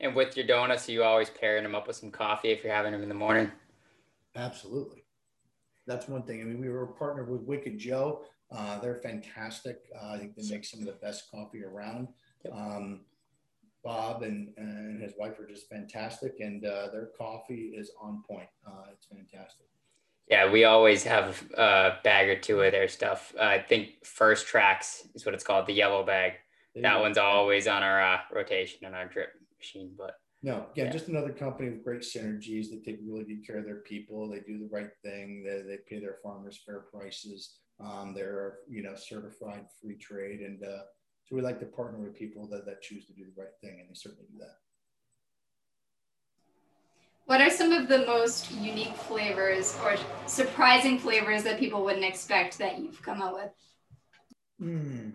And 0.00 0.14
with 0.14 0.36
your 0.36 0.46
donuts, 0.46 0.88
are 0.88 0.92
you 0.92 1.04
always 1.04 1.30
pairing 1.30 1.62
them 1.62 1.74
up 1.74 1.86
with 1.86 1.96
some 1.96 2.10
coffee 2.10 2.50
if 2.50 2.62
you're 2.62 2.74
having 2.74 2.92
them 2.92 3.02
in 3.02 3.08
the 3.08 3.14
morning. 3.14 3.50
Absolutely. 4.34 5.05
That's 5.86 6.08
one 6.08 6.22
thing. 6.22 6.40
I 6.40 6.44
mean, 6.44 6.60
we 6.60 6.68
were 6.68 6.86
partnered 6.86 7.30
with 7.30 7.42
Wicked 7.42 7.78
Joe. 7.78 8.22
Uh, 8.50 8.78
they're 8.80 8.96
fantastic. 8.96 9.82
Uh, 9.94 10.12
I 10.12 10.18
think 10.18 10.36
they 10.36 10.48
make 10.48 10.64
some 10.64 10.80
of 10.80 10.86
the 10.86 10.92
best 10.92 11.30
coffee 11.30 11.64
around. 11.64 12.08
Um, 12.52 13.00
Bob 13.82 14.22
and, 14.22 14.52
and 14.56 15.00
his 15.00 15.12
wife 15.16 15.38
are 15.38 15.46
just 15.46 15.68
fantastic, 15.68 16.40
and 16.40 16.64
uh, 16.64 16.88
their 16.92 17.10
coffee 17.16 17.72
is 17.76 17.92
on 18.00 18.22
point. 18.28 18.48
Uh, 18.66 18.90
it's 18.92 19.06
fantastic. 19.06 19.66
Yeah, 20.28 20.50
we 20.50 20.64
always 20.64 21.04
have 21.04 21.44
a 21.56 21.98
bag 22.02 22.28
or 22.28 22.36
two 22.36 22.60
of 22.60 22.72
their 22.72 22.88
stuff. 22.88 23.32
Uh, 23.38 23.44
I 23.44 23.62
think 23.62 24.04
First 24.04 24.48
Tracks 24.48 25.06
is 25.14 25.24
what 25.24 25.34
it's 25.34 25.44
called, 25.44 25.66
the 25.66 25.72
yellow 25.72 26.04
bag. 26.04 26.32
That 26.74 27.00
one's 27.00 27.16
always 27.16 27.68
on 27.68 27.82
our 27.82 28.02
uh, 28.02 28.18
rotation 28.32 28.84
and 28.84 28.94
our 28.94 29.06
drip 29.06 29.30
machine. 29.56 29.92
But 29.96 30.18
no, 30.42 30.66
again, 30.72 30.86
yeah. 30.86 30.92
just 30.92 31.08
another 31.08 31.32
company 31.32 31.70
with 31.70 31.84
great 31.84 32.02
synergies. 32.02 32.66
They 32.70 32.78
take 32.84 33.00
really 33.04 33.24
good 33.24 33.46
care 33.46 33.58
of 33.58 33.64
their 33.64 33.80
people. 33.80 34.28
They 34.28 34.40
do 34.40 34.58
the 34.58 34.68
right 34.70 34.90
thing. 35.02 35.44
They, 35.44 35.62
they 35.62 35.78
pay 35.88 35.98
their 35.98 36.18
farmers 36.22 36.60
fair 36.64 36.84
prices. 36.92 37.56
Um, 37.80 38.14
they're 38.14 38.58
you 38.68 38.82
know 38.82 38.94
certified 38.94 39.66
free 39.80 39.96
trade, 39.96 40.40
and 40.40 40.62
uh, 40.62 40.82
so 41.24 41.36
we 41.36 41.42
like 41.42 41.60
to 41.60 41.66
partner 41.66 41.98
with 41.98 42.14
people 42.14 42.48
that, 42.48 42.64
that 42.66 42.82
choose 42.82 43.06
to 43.06 43.12
do 43.12 43.24
the 43.24 43.40
right 43.40 43.52
thing, 43.60 43.78
and 43.80 43.90
they 43.90 43.94
certainly 43.94 44.26
do 44.30 44.38
that. 44.38 44.56
What 47.26 47.40
are 47.40 47.50
some 47.50 47.72
of 47.72 47.88
the 47.88 48.06
most 48.06 48.52
unique 48.52 48.94
flavors 48.94 49.76
or 49.82 49.96
surprising 50.26 50.96
flavors 50.96 51.42
that 51.42 51.58
people 51.58 51.84
wouldn't 51.84 52.04
expect 52.04 52.56
that 52.58 52.78
you've 52.78 53.02
come 53.02 53.20
up 53.20 53.34
with? 53.34 53.50
Mm, 54.62 55.14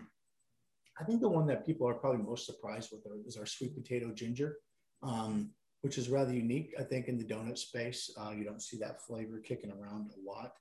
I 1.00 1.04
think 1.04 1.22
the 1.22 1.28
one 1.28 1.46
that 1.46 1.64
people 1.64 1.88
are 1.88 1.94
probably 1.94 2.22
most 2.22 2.44
surprised 2.44 2.90
with 2.92 3.00
is 3.26 3.38
our 3.38 3.46
sweet 3.46 3.74
potato 3.74 4.12
ginger, 4.12 4.58
um, 5.02 5.50
which 5.82 5.98
is 5.98 6.08
rather 6.08 6.32
unique. 6.32 6.74
I 6.78 6.82
think 6.82 7.08
in 7.08 7.18
the 7.18 7.24
donut 7.24 7.58
space, 7.58 8.10
uh, 8.18 8.30
you 8.30 8.44
don't 8.44 8.62
see 8.62 8.78
that 8.78 9.02
flavor 9.02 9.38
kicking 9.38 9.72
around 9.72 10.10
a 10.10 10.28
lot. 10.28 10.54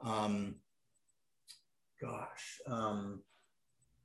Um, 0.00 0.56
gosh, 2.00 2.60
um, 2.66 3.20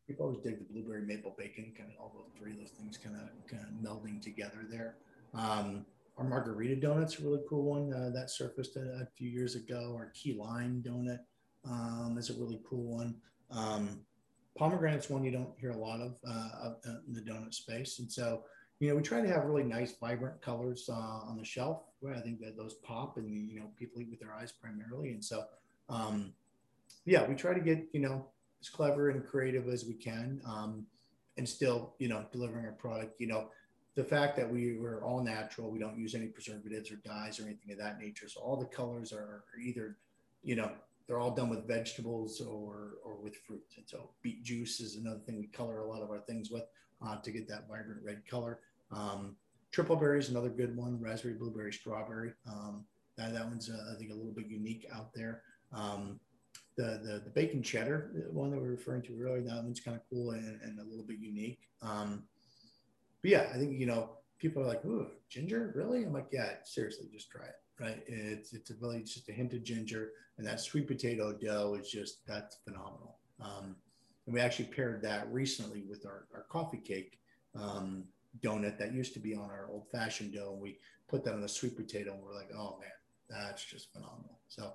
people 0.07 0.25
always 0.25 0.41
dig 0.43 0.59
the 0.59 0.73
blueberry 0.73 1.05
maple 1.05 1.35
bacon, 1.37 1.73
kind 1.77 1.89
of 1.91 1.99
all 1.99 2.13
those 2.15 2.31
three 2.37 2.51
of 2.51 2.57
those 2.57 2.71
things 2.71 2.97
kind 2.97 3.15
of 3.15 3.29
kind 3.47 3.63
of 3.63 3.69
melding 3.83 4.21
together 4.21 4.65
there. 4.69 4.95
Um, 5.33 5.85
our 6.17 6.23
margarita 6.23 6.75
donut's 6.75 7.19
a 7.19 7.23
really 7.23 7.41
cool 7.49 7.63
one 7.63 7.91
uh, 7.91 8.11
that 8.13 8.29
surfaced 8.29 8.75
a, 8.75 9.01
a, 9.01 9.07
few 9.17 9.29
years 9.29 9.55
ago. 9.55 9.93
Our 9.95 10.11
key 10.13 10.37
lime 10.37 10.83
donut 10.85 11.19
um, 11.65 12.17
is 12.19 12.29
a 12.29 12.33
really 12.33 12.61
cool 12.67 12.83
one. 12.83 13.15
Um, 13.49 14.01
pomegranate's 14.57 15.09
one 15.09 15.23
you 15.23 15.31
don't 15.31 15.57
hear 15.59 15.71
a 15.71 15.77
lot 15.77 16.01
of 16.01 16.17
uh, 16.27 16.73
in 17.07 17.13
the 17.13 17.21
donut 17.21 17.53
space, 17.53 17.99
and 17.99 18.11
so 18.11 18.43
you 18.83 18.89
know 18.89 18.95
we 18.97 19.01
try 19.01 19.21
to 19.21 19.27
have 19.29 19.45
really 19.45 19.63
nice, 19.63 19.93
vibrant 19.97 20.41
colors 20.41 20.89
uh, 20.91 21.29
on 21.29 21.37
the 21.37 21.45
shelf. 21.45 21.83
Where 22.01 22.13
I 22.13 22.19
think 22.19 22.41
that 22.41 22.57
those 22.57 22.73
pop, 22.73 23.15
and 23.15 23.49
you 23.49 23.59
know 23.59 23.67
people 23.79 24.01
eat 24.01 24.09
with 24.09 24.19
their 24.19 24.33
eyes 24.33 24.51
primarily, 24.51 25.11
and 25.11 25.23
so 25.23 25.45
um, 25.87 26.33
yeah, 27.05 27.25
we 27.25 27.33
try 27.33 27.53
to 27.53 27.61
get 27.61 27.87
you 27.93 28.01
know 28.01 28.25
as 28.59 28.67
clever 28.67 29.09
and 29.09 29.25
creative 29.25 29.69
as 29.69 29.85
we 29.85 29.93
can, 29.93 30.41
um, 30.45 30.85
and 31.37 31.47
still, 31.47 31.93
you 31.99 32.09
know, 32.09 32.25
delivering 32.33 32.65
our 32.65 32.73
product. 32.73 33.21
You 33.21 33.27
know, 33.27 33.49
the 33.95 34.03
fact 34.03 34.35
that 34.35 34.51
we 34.51 34.77
were 34.77 35.01
all 35.01 35.23
natural, 35.23 35.71
we 35.71 35.79
don't 35.79 35.97
use 35.97 36.13
any 36.13 36.27
preservatives 36.27 36.91
or 36.91 36.97
dyes 36.97 37.39
or 37.39 37.43
anything 37.43 37.71
of 37.71 37.77
that 37.77 37.99
nature. 37.99 38.27
So 38.27 38.41
all 38.41 38.57
the 38.57 38.65
colors 38.65 39.13
are, 39.13 39.45
either, 39.61 39.97
you 40.43 40.57
know, 40.57 40.71
they're 41.07 41.19
all 41.19 41.31
done 41.31 41.49
with 41.49 41.65
vegetables 41.67 42.41
or 42.41 42.95
or 43.05 43.15
with 43.15 43.37
fruit. 43.47 43.63
And 43.77 43.85
so 43.87 44.09
beet 44.21 44.43
juice 44.43 44.81
is 44.81 44.97
another 44.97 45.19
thing 45.19 45.39
we 45.39 45.47
color 45.47 45.79
a 45.79 45.87
lot 45.87 46.01
of 46.01 46.09
our 46.09 46.19
things 46.19 46.51
with 46.51 46.65
uh, 47.05 47.17
to 47.17 47.31
get 47.31 47.47
that 47.47 47.67
vibrant 47.67 48.01
red 48.03 48.25
color. 48.27 48.59
Um, 48.91 49.35
triple 49.71 49.95
berry 49.95 50.19
is 50.19 50.29
another 50.29 50.49
good 50.49 50.75
one. 50.75 50.99
Raspberry, 50.99 51.33
blueberry, 51.33 51.73
strawberry. 51.73 52.33
Um, 52.47 52.85
that, 53.17 53.33
that 53.33 53.47
one's 53.47 53.69
uh, 53.69 53.93
I 53.93 53.97
think 53.97 54.11
a 54.11 54.15
little 54.15 54.31
bit 54.31 54.47
unique 54.47 54.87
out 54.93 55.13
there. 55.13 55.41
Um, 55.71 56.19
the, 56.75 56.99
the, 57.03 57.21
the 57.23 57.29
bacon 57.29 57.61
cheddar 57.61 58.29
one 58.31 58.49
that 58.51 58.59
we 58.59 58.67
are 58.67 58.71
referring 58.71 59.03
to 59.03 59.21
earlier, 59.21 59.41
that 59.41 59.63
one's 59.63 59.79
kind 59.79 59.95
of 59.95 60.03
cool 60.09 60.31
and, 60.31 60.59
and 60.63 60.79
a 60.79 60.83
little 60.83 61.05
bit 61.05 61.19
unique. 61.19 61.59
Um, 61.81 62.23
but 63.21 63.31
yeah, 63.31 63.47
I 63.53 63.57
think, 63.57 63.79
you 63.79 63.85
know, 63.85 64.17
people 64.39 64.63
are 64.63 64.67
like, 64.67 64.83
ooh, 64.85 65.07
ginger, 65.29 65.71
really? 65.75 66.03
I'm 66.03 66.13
like, 66.13 66.27
yeah, 66.31 66.53
seriously, 66.63 67.07
just 67.13 67.29
try 67.29 67.45
it. 67.45 67.55
Right. 67.79 68.03
It's, 68.07 68.53
it's 68.53 68.71
really 68.79 69.01
just 69.01 69.29
a 69.29 69.31
hint 69.31 69.53
of 69.53 69.63
ginger 69.63 70.11
and 70.37 70.45
that 70.45 70.59
sweet 70.59 70.87
potato 70.87 71.33
dough 71.33 71.77
is 71.79 71.89
just, 71.89 72.25
that's 72.27 72.57
phenomenal. 72.63 73.17
Um, 73.41 73.75
and 74.25 74.33
we 74.33 74.39
actually 74.39 74.65
paired 74.65 75.01
that 75.03 75.31
recently 75.31 75.83
with 75.89 76.05
our, 76.05 76.27
our 76.33 76.43
coffee 76.49 76.77
cake 76.77 77.19
um, 77.55 78.05
donut 78.41 78.77
that 78.77 78.93
used 78.93 79.13
to 79.13 79.19
be 79.19 79.35
on 79.35 79.49
our 79.49 79.67
old 79.71 79.87
fashioned 79.91 80.33
dough. 80.33 80.51
And 80.53 80.61
we 80.61 80.77
put 81.07 81.23
that 81.25 81.33
on 81.33 81.41
the 81.41 81.49
sweet 81.49 81.75
potato 81.75 82.13
and 82.13 82.23
we're 82.23 82.35
like, 82.35 82.49
oh 82.55 82.77
man, 82.79 82.89
that's 83.29 83.63
just 83.63 83.91
phenomenal. 83.93 84.39
So 84.47 84.73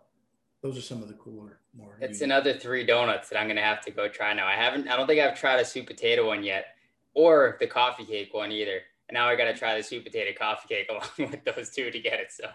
those 0.63 0.77
are 0.77 0.83
some 0.83 1.03
of 1.03 1.09
the 1.09 1.15
cooler, 1.15 1.61
more. 1.77 1.99
It's 2.01 2.21
unique. 2.21 2.23
another 2.23 2.55
three 2.55 2.85
donuts 2.85 3.29
that 3.29 3.39
I'm 3.39 3.47
gonna 3.47 3.63
have 3.63 3.81
to 3.83 3.91
go 3.91 4.09
try 4.09 4.33
now. 4.33 4.47
I 4.47 4.55
haven't. 4.55 4.89
I 4.89 4.97
don't 4.97 5.07
think 5.07 5.21
I've 5.21 5.39
tried 5.39 5.61
a 5.61 5.65
sweet 5.65 5.87
potato 5.87 6.27
one 6.27 6.43
yet, 6.43 6.67
or 7.15 7.57
the 7.61 7.67
coffee 7.67 8.05
cake 8.05 8.35
one 8.35 8.51
either. 8.51 8.81
And 9.09 9.15
now 9.15 9.29
I 9.29 9.37
got 9.37 9.45
to 9.45 9.55
try 9.55 9.77
the 9.77 9.83
sweet 9.83 10.05
potato 10.05 10.37
coffee 10.39 10.69
cake 10.69 10.89
along 10.91 11.31
with 11.31 11.45
those 11.45 11.71
two 11.71 11.91
to 11.91 11.99
get 11.99 12.21
it. 12.21 12.31
So 12.31 12.49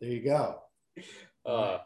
there 0.00 0.10
you 0.10 0.22
go. 0.22 0.60
Uh, 1.44 1.78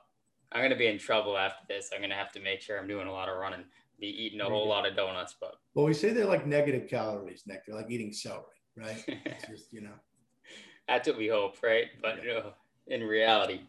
I'm 0.52 0.62
gonna 0.62 0.76
be 0.76 0.88
in 0.88 0.98
trouble 0.98 1.38
after 1.38 1.64
this. 1.68 1.90
I'm 1.94 2.00
gonna 2.00 2.14
have 2.14 2.32
to 2.32 2.40
make 2.40 2.60
sure 2.60 2.78
I'm 2.78 2.88
doing 2.88 3.06
a 3.06 3.12
lot 3.12 3.28
of 3.28 3.36
running, 3.36 3.64
be 4.00 4.06
eating 4.06 4.40
a 4.40 4.44
whole 4.44 4.68
lot 4.68 4.86
of 4.86 4.96
donuts. 4.96 5.36
But 5.40 5.54
well, 5.74 5.86
we 5.86 5.94
say 5.94 6.12
they're 6.12 6.26
like 6.26 6.46
negative 6.46 6.88
calories, 6.88 7.44
Nick. 7.46 7.66
They're 7.66 7.76
like 7.76 7.90
eating 7.90 8.12
celery, 8.12 8.44
right? 8.76 9.04
It's 9.24 9.46
just 9.48 9.72
you 9.72 9.80
know. 9.82 9.94
That's 10.88 11.08
what 11.08 11.16
we 11.16 11.28
hope, 11.28 11.56
right? 11.62 11.86
But 12.02 12.20
yeah. 12.24 12.34
uh, 12.34 12.50
in 12.86 13.02
reality. 13.02 13.60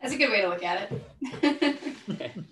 That's 0.00 0.14
a 0.14 0.18
good 0.18 0.30
way 0.30 0.40
to 0.40 0.48
look 0.48 0.64
at 0.64 0.90
it. 0.90 2.34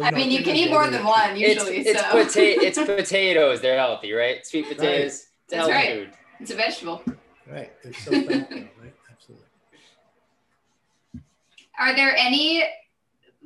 I 0.00 0.10
mean, 0.12 0.30
you 0.30 0.42
can 0.42 0.56
eat 0.56 0.70
more 0.70 0.88
than 0.88 1.04
one 1.04 1.36
usually. 1.36 1.78
It's, 1.78 1.90
it's, 1.90 2.00
so. 2.00 2.06
pota- 2.06 2.62
it's 2.62 2.78
potatoes. 2.84 3.60
They're 3.60 3.76
healthy, 3.78 4.12
right? 4.12 4.46
Sweet 4.46 4.68
potatoes. 4.68 5.26
Right. 5.50 5.58
That's 5.58 5.68
right. 5.68 5.88
Food. 5.90 6.10
It's 6.38 6.50
a 6.50 6.54
vegetable. 6.54 7.02
Right. 7.50 7.72
It's 7.82 8.04
so 8.04 8.10
thankful, 8.10 8.56
right? 8.56 8.94
Absolutely. 9.10 9.46
Are 11.78 11.94
there 11.94 12.14
any 12.16 12.64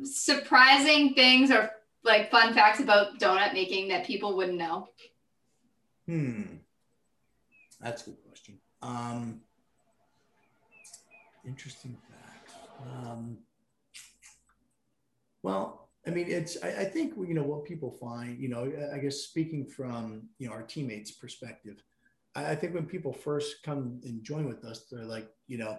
surprising 0.05 1.15
things 1.15 1.51
or 1.51 1.71
like 2.05 2.31
fun 2.31 2.53
facts 2.55 2.81
about 2.81 3.19
donut 3.19 3.53
making 3.53 3.89
that 3.89 4.07
people 4.07 4.37
wouldn't 4.37 4.59
know? 4.59 4.89
Hmm. 6.07 6.43
That's 7.81 8.03
a 8.03 8.11
good 8.11 8.19
question. 8.27 8.59
Um, 8.83 9.41
interesting 11.47 11.97
facts. 12.09 12.55
Um, 12.83 13.39
well, 15.43 15.89
I 16.07 16.11
mean, 16.11 16.27
it's, 16.29 16.57
I, 16.63 16.69
I, 16.69 16.85
think, 16.85 17.15
you 17.17 17.35
know, 17.35 17.43
what 17.43 17.65
people 17.65 17.91
find, 17.91 18.39
you 18.39 18.49
know, 18.49 18.71
I 18.93 18.99
guess 18.99 19.17
speaking 19.17 19.67
from, 19.67 20.29
you 20.39 20.49
know, 20.49 20.55
our 20.55 20.63
teammates' 20.63 21.11
perspective, 21.11 21.83
I, 22.35 22.53
I 22.53 22.55
think 22.55 22.75
when 22.75 22.87
people 22.87 23.13
first 23.13 23.63
come 23.63 24.01
and 24.05 24.23
join 24.23 24.47
with 24.47 24.65
us, 24.65 24.87
they're 24.91 25.05
like, 25.05 25.29
you 25.47 25.59
know, 25.59 25.79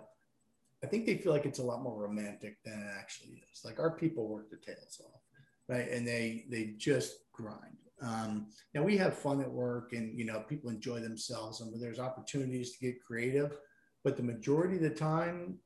I 0.85 0.87
think 0.87 1.07
they 1.07 1.17
feel 1.17 1.31
like 1.31 1.47
it's 1.47 1.57
a 1.57 1.63
lot 1.63 1.81
more 1.81 1.99
romantic 1.99 2.57
than 2.63 2.79
it 2.79 2.99
actually 2.99 3.43
is. 3.51 3.65
Like 3.65 3.79
our 3.79 3.89
people 3.89 4.27
work 4.27 4.51
their 4.51 4.59
tails 4.59 5.01
off, 5.03 5.21
right? 5.67 5.89
And 5.89 6.07
they 6.07 6.45
they 6.51 6.75
just 6.77 7.15
grind. 7.33 7.77
Um, 8.03 8.47
now 8.75 8.83
we 8.83 8.95
have 8.97 9.17
fun 9.17 9.41
at 9.41 9.51
work, 9.51 9.93
and 9.93 10.15
you 10.15 10.25
know 10.25 10.41
people 10.47 10.69
enjoy 10.69 10.99
themselves, 10.99 11.61
and 11.61 11.81
there's 11.81 11.97
opportunities 11.97 12.73
to 12.73 12.85
get 12.85 13.03
creative. 13.03 13.57
But 14.03 14.15
the 14.15 14.21
majority 14.21 14.75
of 14.75 14.83
the 14.83 14.91
time, 14.91 15.57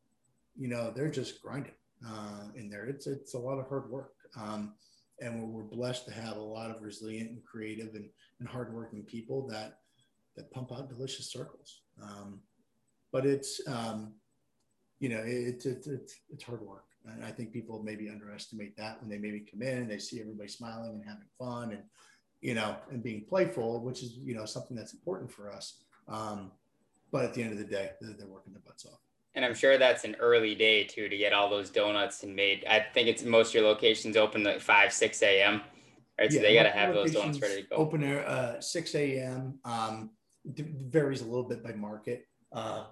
you 0.56 0.70
know, 0.70 0.90
they're 0.96 1.12
just 1.12 1.42
grinding 1.42 1.74
uh, 2.08 2.46
in 2.56 2.70
there. 2.70 2.86
It's 2.86 3.06
it's 3.06 3.34
a 3.34 3.40
lot 3.40 3.60
of 3.60 3.68
hard 3.68 3.90
work, 3.90 4.14
um, 4.40 4.74
and 5.20 5.52
we're, 5.52 5.64
blessed 5.64 6.06
to 6.06 6.14
have 6.14 6.38
a 6.38 6.42
lot 6.42 6.72
of 6.72 6.82
resilient 6.82 7.32
and 7.32 7.44
creative 7.44 7.94
and, 7.94 8.10
and 8.40 8.48
hardworking 8.48 9.04
people 9.04 9.46
that 9.48 9.80
that 10.38 10.50
pump 10.52 10.72
out 10.72 10.88
delicious 10.88 11.30
circles. 11.30 11.82
Um, 12.02 12.40
but 13.12 13.26
it's 13.26 13.60
um, 13.68 14.14
you 15.00 15.10
know 15.10 15.22
it's 15.26 15.66
it's 15.66 15.88
it's 15.88 16.16
it's 16.30 16.44
hard 16.44 16.62
work, 16.62 16.86
and 17.06 17.24
I 17.24 17.32
think 17.32 17.52
people 17.52 17.82
maybe 17.84 18.10
underestimate 18.10 18.76
that 18.78 19.02
when 19.02 19.10
they 19.10 19.18
maybe 19.18 19.40
come 19.40 19.62
in 19.62 19.80
and 19.80 19.92
they 19.92 20.00
see 20.00 20.20
everybody 20.20 20.50
smiling 20.50 20.92
and 20.92 21.04
having 21.06 21.28
fun 21.38 21.72
and 21.72 21.84
you 22.42 22.54
know 22.54 22.76
and 22.92 23.04
being 23.04 23.26
playful, 23.28 23.84
which 23.84 24.04
is 24.04 24.18
you 24.18 24.36
know 24.36 24.46
something 24.46 24.76
that's 24.76 24.94
important 24.94 25.32
for 25.32 25.52
us. 25.52 25.84
Um, 26.08 26.52
but 27.12 27.26
at 27.26 27.34
the 27.34 27.42
end 27.42 27.52
of 27.52 27.58
the 27.58 27.64
day, 27.64 27.92
they're, 28.02 28.14
they're 28.14 28.28
working 28.28 28.54
their 28.54 28.62
butts 28.66 28.86
off. 28.86 29.00
And 29.36 29.46
I'm 29.46 29.56
sure 29.56 29.78
that's 29.78 30.04
an 30.04 30.16
early 30.20 30.56
day 30.56 30.84
too 30.84 31.08
to 31.08 31.18
get 31.18 31.34
all 31.34 31.50
those 31.50 31.70
donuts 31.70 32.24
and 32.24 32.36
made. 32.36 32.66
I 32.70 32.86
think 32.94 33.08
it's 33.08 33.24
most 33.24 33.50
of 33.50 33.56
your 33.56 33.64
locations 33.64 34.18
open 34.18 34.44
like 34.44 34.60
five, 34.60 34.92
six 34.92 35.22
a.m. 35.22 35.62
Right, 36.20 36.32
so 36.32 36.38
yeah, 36.38 36.42
they 36.42 36.54
got 36.56 36.64
to 36.64 36.72
have 36.72 36.94
those 36.94 37.14
donuts 37.14 37.42
ready 37.42 37.62
to 37.62 37.68
go. 37.70 37.76
Open 37.78 38.04
at 38.04 38.26
uh, 38.26 38.60
six 38.60 38.94
a.m. 38.96 39.60
Um, 39.64 40.10
varies 40.46 41.22
a 41.22 41.26
little 41.26 41.48
bit 41.48 41.64
by 41.64 41.72
market, 41.74 42.26
uh, 42.52 42.86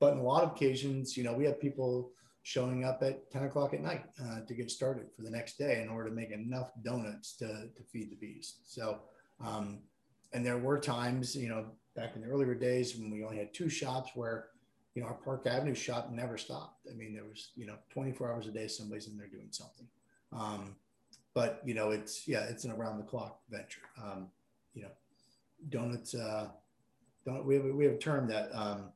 but 0.00 0.14
in 0.14 0.18
a 0.18 0.22
lot 0.22 0.42
of 0.42 0.52
occasions, 0.52 1.16
you 1.16 1.22
know, 1.22 1.32
we 1.32 1.44
have 1.44 1.60
people 1.60 2.10
showing 2.42 2.84
up 2.84 3.02
at 3.02 3.30
10 3.30 3.44
o'clock 3.44 3.74
at 3.74 3.82
night 3.82 4.04
uh, 4.24 4.40
to 4.48 4.54
get 4.54 4.70
started 4.70 5.06
for 5.14 5.22
the 5.22 5.30
next 5.30 5.58
day 5.58 5.82
in 5.82 5.88
order 5.88 6.08
to 6.08 6.14
make 6.14 6.30
enough 6.30 6.70
donuts 6.82 7.36
to, 7.36 7.46
to 7.46 7.82
feed 7.92 8.10
the 8.10 8.16
bees. 8.16 8.56
So, 8.64 9.00
um, 9.44 9.80
and 10.32 10.44
there 10.44 10.58
were 10.58 10.78
times, 10.78 11.36
you 11.36 11.48
know, 11.48 11.66
back 11.94 12.16
in 12.16 12.22
the 12.22 12.28
earlier 12.28 12.54
days 12.54 12.96
when 12.96 13.10
we 13.10 13.22
only 13.22 13.36
had 13.36 13.52
two 13.52 13.68
shops 13.68 14.12
where 14.14 14.46
you 14.94 15.02
know, 15.02 15.08
our 15.08 15.14
Park 15.14 15.46
Avenue 15.46 15.74
shop 15.74 16.10
never 16.10 16.36
stopped. 16.36 16.86
I 16.90 16.94
mean, 16.94 17.14
there 17.14 17.24
was, 17.24 17.50
you 17.54 17.66
know, 17.66 17.76
24 17.90 18.32
hours 18.32 18.46
a 18.46 18.50
day, 18.50 18.66
somebody's 18.66 19.06
in 19.06 19.16
there 19.16 19.28
doing 19.28 19.48
something. 19.50 19.86
Um, 20.32 20.76
but, 21.32 21.62
you 21.64 21.74
know, 21.74 21.90
it's, 21.90 22.26
yeah, 22.26 22.44
it's 22.44 22.64
an 22.64 22.72
around 22.72 22.98
the 22.98 23.04
clock 23.04 23.40
venture. 23.50 23.82
Um, 24.02 24.28
you 24.74 24.82
know, 24.82 24.90
donuts, 25.68 26.14
uh, 26.14 26.48
don't, 27.24 27.44
we 27.44 27.54
have, 27.54 27.64
we 27.64 27.84
have 27.84 27.94
a 27.94 27.98
term 27.98 28.26
that, 28.28 28.50
um, 28.52 28.90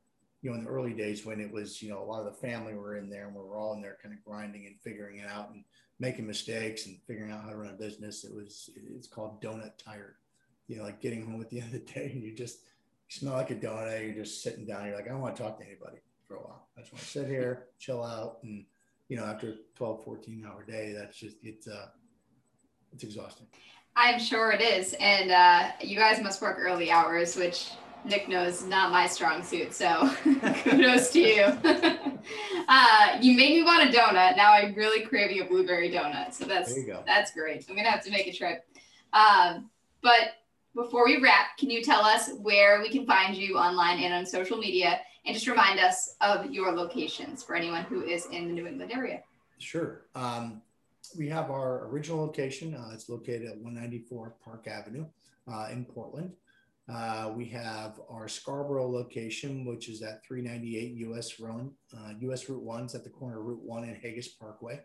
you 0.45 0.51
know, 0.51 0.57
in 0.57 0.63
the 0.63 0.69
early 0.69 0.93
days 0.93 1.25
when 1.25 1.39
it 1.39 1.51
was, 1.51 1.81
you 1.81 1.89
know, 1.89 1.97
a 1.97 2.05
lot 2.05 2.19
of 2.19 2.25
the 2.25 2.47
family 2.47 2.75
were 2.75 2.97
in 2.97 3.09
there 3.09 3.25
and 3.25 3.33
we 3.33 3.41
were 3.41 3.57
all 3.57 3.73
in 3.73 3.81
there 3.81 3.97
kind 3.99 4.13
of 4.13 4.23
grinding 4.23 4.67
and 4.67 4.79
figuring 4.79 5.17
it 5.17 5.27
out 5.27 5.49
and 5.49 5.63
making 5.99 6.27
mistakes 6.27 6.85
and 6.85 6.99
figuring 7.07 7.31
out 7.31 7.41
how 7.41 7.49
to 7.49 7.55
run 7.55 7.73
a 7.73 7.73
business. 7.73 8.23
It 8.23 8.31
was, 8.31 8.69
it's 8.95 9.07
called 9.07 9.41
donut 9.41 9.71
tired, 9.83 10.17
you 10.67 10.77
know, 10.77 10.83
like 10.83 11.01
getting 11.01 11.25
home 11.25 11.41
at 11.41 11.49
the 11.49 11.61
end 11.61 11.73
of 11.73 11.83
the 11.83 11.91
day 11.91 12.11
and 12.13 12.21
you 12.21 12.35
just, 12.35 12.59
you 13.09 13.17
smell 13.17 13.33
like 13.33 13.49
a 13.49 13.55
donut. 13.55 14.03
You're 14.03 14.23
just 14.23 14.43
sitting 14.43 14.67
down. 14.67 14.85
You're 14.85 14.95
like, 14.95 15.07
I 15.07 15.09
don't 15.09 15.21
want 15.21 15.35
to 15.35 15.41
talk 15.41 15.57
to 15.57 15.65
anybody 15.65 15.97
for 16.27 16.35
a 16.35 16.41
while. 16.41 16.67
I 16.77 16.81
just 16.81 16.93
want 16.93 17.03
to 17.03 17.09
sit 17.09 17.25
here, 17.25 17.69
chill 17.79 18.03
out. 18.03 18.37
And, 18.43 18.65
you 19.09 19.17
know, 19.17 19.25
after 19.25 19.55
12, 19.77 20.03
14 20.03 20.45
hour 20.47 20.63
day, 20.63 20.93
that's 20.95 21.17
just, 21.17 21.37
it's, 21.41 21.67
uh, 21.67 21.87
it's 22.93 23.03
exhausting. 23.03 23.47
I'm 23.95 24.19
sure 24.19 24.51
it 24.51 24.61
is. 24.61 24.93
And 24.99 25.31
uh, 25.31 25.71
you 25.81 25.97
guys 25.97 26.21
must 26.21 26.39
work 26.39 26.57
early 26.59 26.91
hours, 26.91 27.35
which 27.35 27.71
Nick 28.05 28.29
knows 28.29 28.63
not 28.63 28.91
my 28.91 29.07
strong 29.07 29.43
suit. 29.43 29.73
So 29.73 30.09
kudos 30.63 31.11
to 31.11 31.19
you. 31.19 31.43
uh, 32.67 33.17
you 33.21 33.35
made 33.35 33.55
me 33.55 33.63
want 33.63 33.89
a 33.89 33.97
donut. 33.97 34.37
Now 34.37 34.53
I'm 34.53 34.73
really 34.75 35.01
craving 35.05 35.41
a 35.41 35.45
blueberry 35.45 35.89
donut. 35.91 36.33
So 36.33 36.45
that's, 36.45 36.73
that's 37.05 37.33
great. 37.33 37.65
I'm 37.67 37.75
going 37.75 37.85
to 37.85 37.91
have 37.91 38.03
to 38.03 38.11
make 38.11 38.27
a 38.27 38.33
trip. 38.33 38.65
Um, 39.13 39.69
but 40.01 40.35
before 40.75 41.05
we 41.05 41.21
wrap, 41.21 41.57
can 41.57 41.69
you 41.69 41.81
tell 41.81 42.01
us 42.01 42.31
where 42.41 42.81
we 42.81 42.89
can 42.89 43.05
find 43.05 43.35
you 43.35 43.57
online 43.57 43.99
and 43.99 44.13
on 44.13 44.25
social 44.25 44.57
media 44.57 44.99
and 45.25 45.33
just 45.33 45.47
remind 45.47 45.79
us 45.79 46.15
of 46.21 46.51
your 46.51 46.71
locations 46.71 47.43
for 47.43 47.55
anyone 47.55 47.83
who 47.83 48.03
is 48.03 48.27
in 48.27 48.47
the 48.47 48.53
New 48.53 48.67
England 48.67 48.91
area? 48.91 49.21
Sure. 49.57 50.01
Um, 50.13 50.61
we 51.17 51.29
have 51.29 51.49
our 51.49 51.87
original 51.87 52.19
location. 52.19 52.75
Uh, 52.75 52.91
it's 52.93 53.09
located 53.09 53.47
at 53.47 53.57
194 53.57 54.35
Park 54.43 54.67
Avenue 54.67 55.05
uh, 55.51 55.69
in 55.71 55.85
Portland. 55.85 56.33
Uh, 56.87 57.31
we 57.35 57.45
have 57.45 57.99
our 58.09 58.27
Scarborough 58.27 58.89
location, 58.89 59.65
which 59.65 59.89
is 59.89 60.01
at 60.01 60.23
398 60.23 60.93
US 61.07 61.39
Road, 61.39 61.71
US 62.19 62.47
Route 62.47 62.61
1. 62.61 62.83
It's 62.83 62.95
at 62.95 63.03
the 63.03 63.09
corner 63.09 63.39
of 63.39 63.45
Route 63.45 63.63
1 63.63 63.83
and 63.85 63.95
Haigis 63.95 64.37
Parkway. 64.39 64.81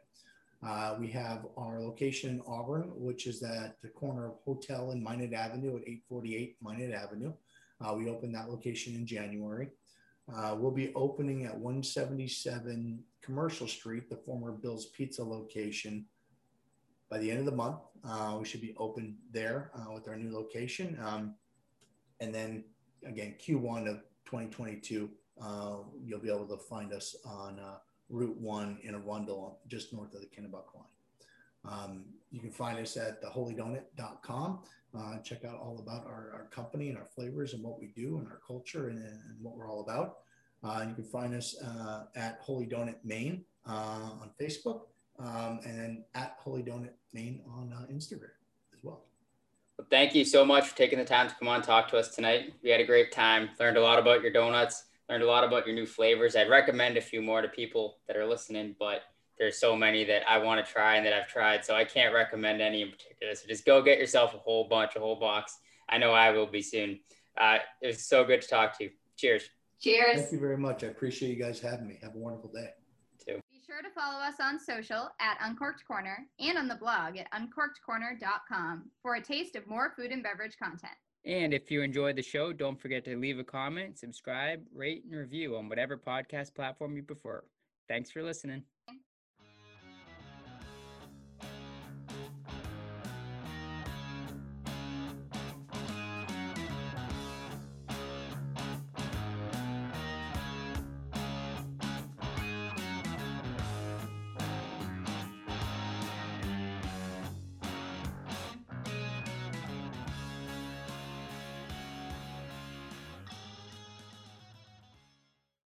Uh, 0.63 0.97
we 0.99 1.09
have 1.09 1.47
our 1.57 1.81
location 1.81 2.31
in 2.31 2.43
Auburn, 2.47 2.91
which 2.95 3.27
is 3.27 3.43
at 3.43 3.81
the 3.81 3.89
corner 3.89 4.27
of 4.27 4.35
Hotel 4.45 4.91
and 4.91 5.03
Minot 5.03 5.33
Avenue 5.33 5.77
at 5.77 5.83
848 5.83 6.57
Minot 6.61 6.93
Avenue. 6.93 7.33
Uh, 7.81 7.95
we 7.95 8.11
opened 8.11 8.35
that 8.35 8.51
location 8.51 8.95
in 8.95 9.07
January. 9.07 9.69
Uh, 10.35 10.55
we'll 10.59 10.71
be 10.71 10.93
opening 10.95 11.45
at 11.45 11.57
177 11.57 13.03
Commercial 13.23 13.67
Street, 13.67 14.11
the 14.11 14.17
former 14.17 14.53
Bill's 14.53 14.87
Pizza 14.87 15.25
location, 15.25 16.05
by 17.11 17.19
the 17.19 17.31
end 17.31 17.41
of 17.41 17.47
the 17.47 17.53
month. 17.53 17.81
Uh, 18.05 18.37
we 18.39 18.45
should 18.45 18.61
be 18.61 18.75
open 18.77 19.17
there 19.33 19.71
uh, 19.75 19.93
with 19.93 20.09
our 20.09 20.17
new 20.17 20.33
location. 20.33 20.99
Um, 21.03 21.35
and 22.21 22.35
then 22.35 22.65
again, 23.05 23.35
Q1 23.41 23.89
of 23.89 23.97
2022, 24.27 25.09
uh, 25.43 25.77
you'll 26.05 26.21
be 26.21 26.29
able 26.29 26.47
to 26.47 26.59
find 26.59 26.93
us 26.93 27.17
on 27.25 27.61
Route 28.11 28.37
1 28.39 28.79
in 28.83 28.95
Arundel, 28.95 29.61
just 29.69 29.93
north 29.93 30.15
of 30.15 30.21
the 30.21 30.27
Kennebunk 30.27 30.75
line. 30.75 30.85
Um, 31.65 32.05
you 32.31 32.41
can 32.41 32.51
find 32.51 32.79
us 32.79 32.97
at 32.97 33.23
theholydonut.com. 33.23 34.61
Uh, 34.97 35.19
check 35.19 35.45
out 35.45 35.61
all 35.61 35.79
about 35.79 36.07
our, 36.07 36.33
our, 36.35 36.49
company 36.51 36.89
and 36.89 36.99
our 36.99 37.07
flavors 37.15 37.55
and 37.55 37.63
what 37.63 37.79
we 37.79 37.89
do 37.95 38.19
and 38.19 38.27
our 38.27 38.41
culture 38.45 38.89
and, 38.89 38.99
and 38.99 39.37
what 39.41 39.57
we're 39.57 39.71
all 39.71 39.83
about. 39.83 40.19
Uh, 40.65 40.85
you 40.89 40.95
can 40.95 41.05
find 41.05 41.35
us 41.35 41.55
uh, 41.63 42.05
at 42.17 42.39
Holy 42.41 42.67
Donut 42.67 42.97
Maine 43.05 43.45
uh, 43.67 44.11
on 44.21 44.31
Facebook 44.41 44.83
um, 45.19 45.61
and 45.65 45.79
then 45.79 46.05
at 46.15 46.37
Holy 46.41 46.63
Donut 46.63 46.91
Maine 47.13 47.41
on 47.47 47.73
uh, 47.73 47.87
Instagram. 47.93 48.31
Thank 49.89 50.15
you 50.15 50.25
so 50.25 50.45
much 50.45 50.69
for 50.69 50.77
taking 50.77 50.99
the 50.99 51.05
time 51.05 51.29
to 51.29 51.35
come 51.37 51.49
on 51.49 51.57
and 51.57 51.65
talk 51.65 51.89
to 51.91 51.97
us 51.97 52.15
tonight. 52.15 52.53
We 52.63 52.71
had 52.71 52.81
a 52.81 52.85
great 52.85 53.13
time, 53.13 53.51
learned 53.59 53.77
a 53.77 53.83
lot 53.83 53.99
about 53.99 54.23
your 54.23 54.33
donuts 54.33 54.85
learned 55.11 55.25
a 55.25 55.27
lot 55.27 55.43
about 55.43 55.67
your 55.67 55.75
new 55.75 55.87
flavors. 55.87 56.37
I'd 56.37 56.49
recommend 56.49 56.97
a 56.97 57.01
few 57.01 57.21
more 57.21 57.43
to 57.43 57.49
people 57.49 57.99
that 58.07 58.17
are 58.17 58.27
listening, 58.27 58.77
but 58.79 59.03
there's 59.39 59.59
so 59.59 59.75
many 59.75 60.05
that 60.05 60.23
I 60.29 60.39
want 60.39 60.65
to 60.65 60.73
try 60.73 60.97
and 60.97 61.05
that 61.05 61.13
I've 61.13 61.27
tried. 61.27 61.65
So 61.65 61.75
I 61.75 61.85
can't 61.85 62.15
recommend 62.15 62.63
any 62.63 62.83
in 62.83 62.91
particular. 62.91 63.35
So 63.35 63.49
just 63.49 63.67
go 63.67 63.83
get 63.83 63.99
yourself 63.99 64.35
a 64.35 64.39
whole 64.39 64.69
bunch, 64.69 64.95
a 64.95 65.01
whole 65.01 65.19
box. 65.19 65.59
I 65.89 65.99
know 65.99 66.13
I 66.13 66.31
will 66.31 66.47
be 66.47 66.63
soon. 66.63 67.01
Uh, 67.39 67.59
it 67.83 67.89
was 67.89 68.05
so 68.07 68.23
good 68.25 68.41
to 68.41 68.49
talk 68.49 68.79
to 68.79 68.85
you. 68.85 68.91
Cheers. 69.17 69.51
Cheers. 69.81 70.21
Thank 70.21 70.33
you 70.33 70.39
very 70.39 70.59
much. 70.59 70.85
I 70.85 70.89
appreciate 70.89 71.37
you 71.37 71.43
guys 71.43 71.59
having 71.59 71.89
me. 71.89 71.99
Have 72.03 72.15
a 72.15 72.19
wonderful 72.19 72.53
day. 72.53 72.71
Sure 73.71 73.83
to 73.83 73.91
follow 73.91 74.19
us 74.19 74.35
on 74.41 74.59
social 74.59 75.11
at 75.21 75.39
Uncorked 75.41 75.87
Corner 75.87 76.27
and 76.41 76.59
on 76.59 76.67
the 76.67 76.75
blog 76.75 77.17
at 77.17 77.31
uncorkedcorner.com 77.31 78.91
for 79.01 79.15
a 79.15 79.23
taste 79.23 79.55
of 79.55 79.65
more 79.69 79.93
food 79.97 80.11
and 80.11 80.25
beverage 80.25 80.57
content. 80.61 80.97
And 81.25 81.55
if 81.55 81.71
you 81.71 81.83
enjoyed 81.83 82.17
the 82.17 82.23
show, 82.23 82.53
don't 82.53 82.81
forget 82.81 83.05
to 83.05 83.17
leave 83.17 83.39
a 83.39 83.45
comment, 83.45 83.97
subscribe, 83.97 84.61
rate, 84.75 85.05
and 85.05 85.17
review 85.17 85.57
on 85.57 85.69
whatever 85.69 85.97
podcast 85.97 86.53
platform 86.53 86.97
you 86.97 87.05
prefer. 87.05 87.45
Thanks 87.87 88.11
for 88.11 88.25
listening. 88.25 88.65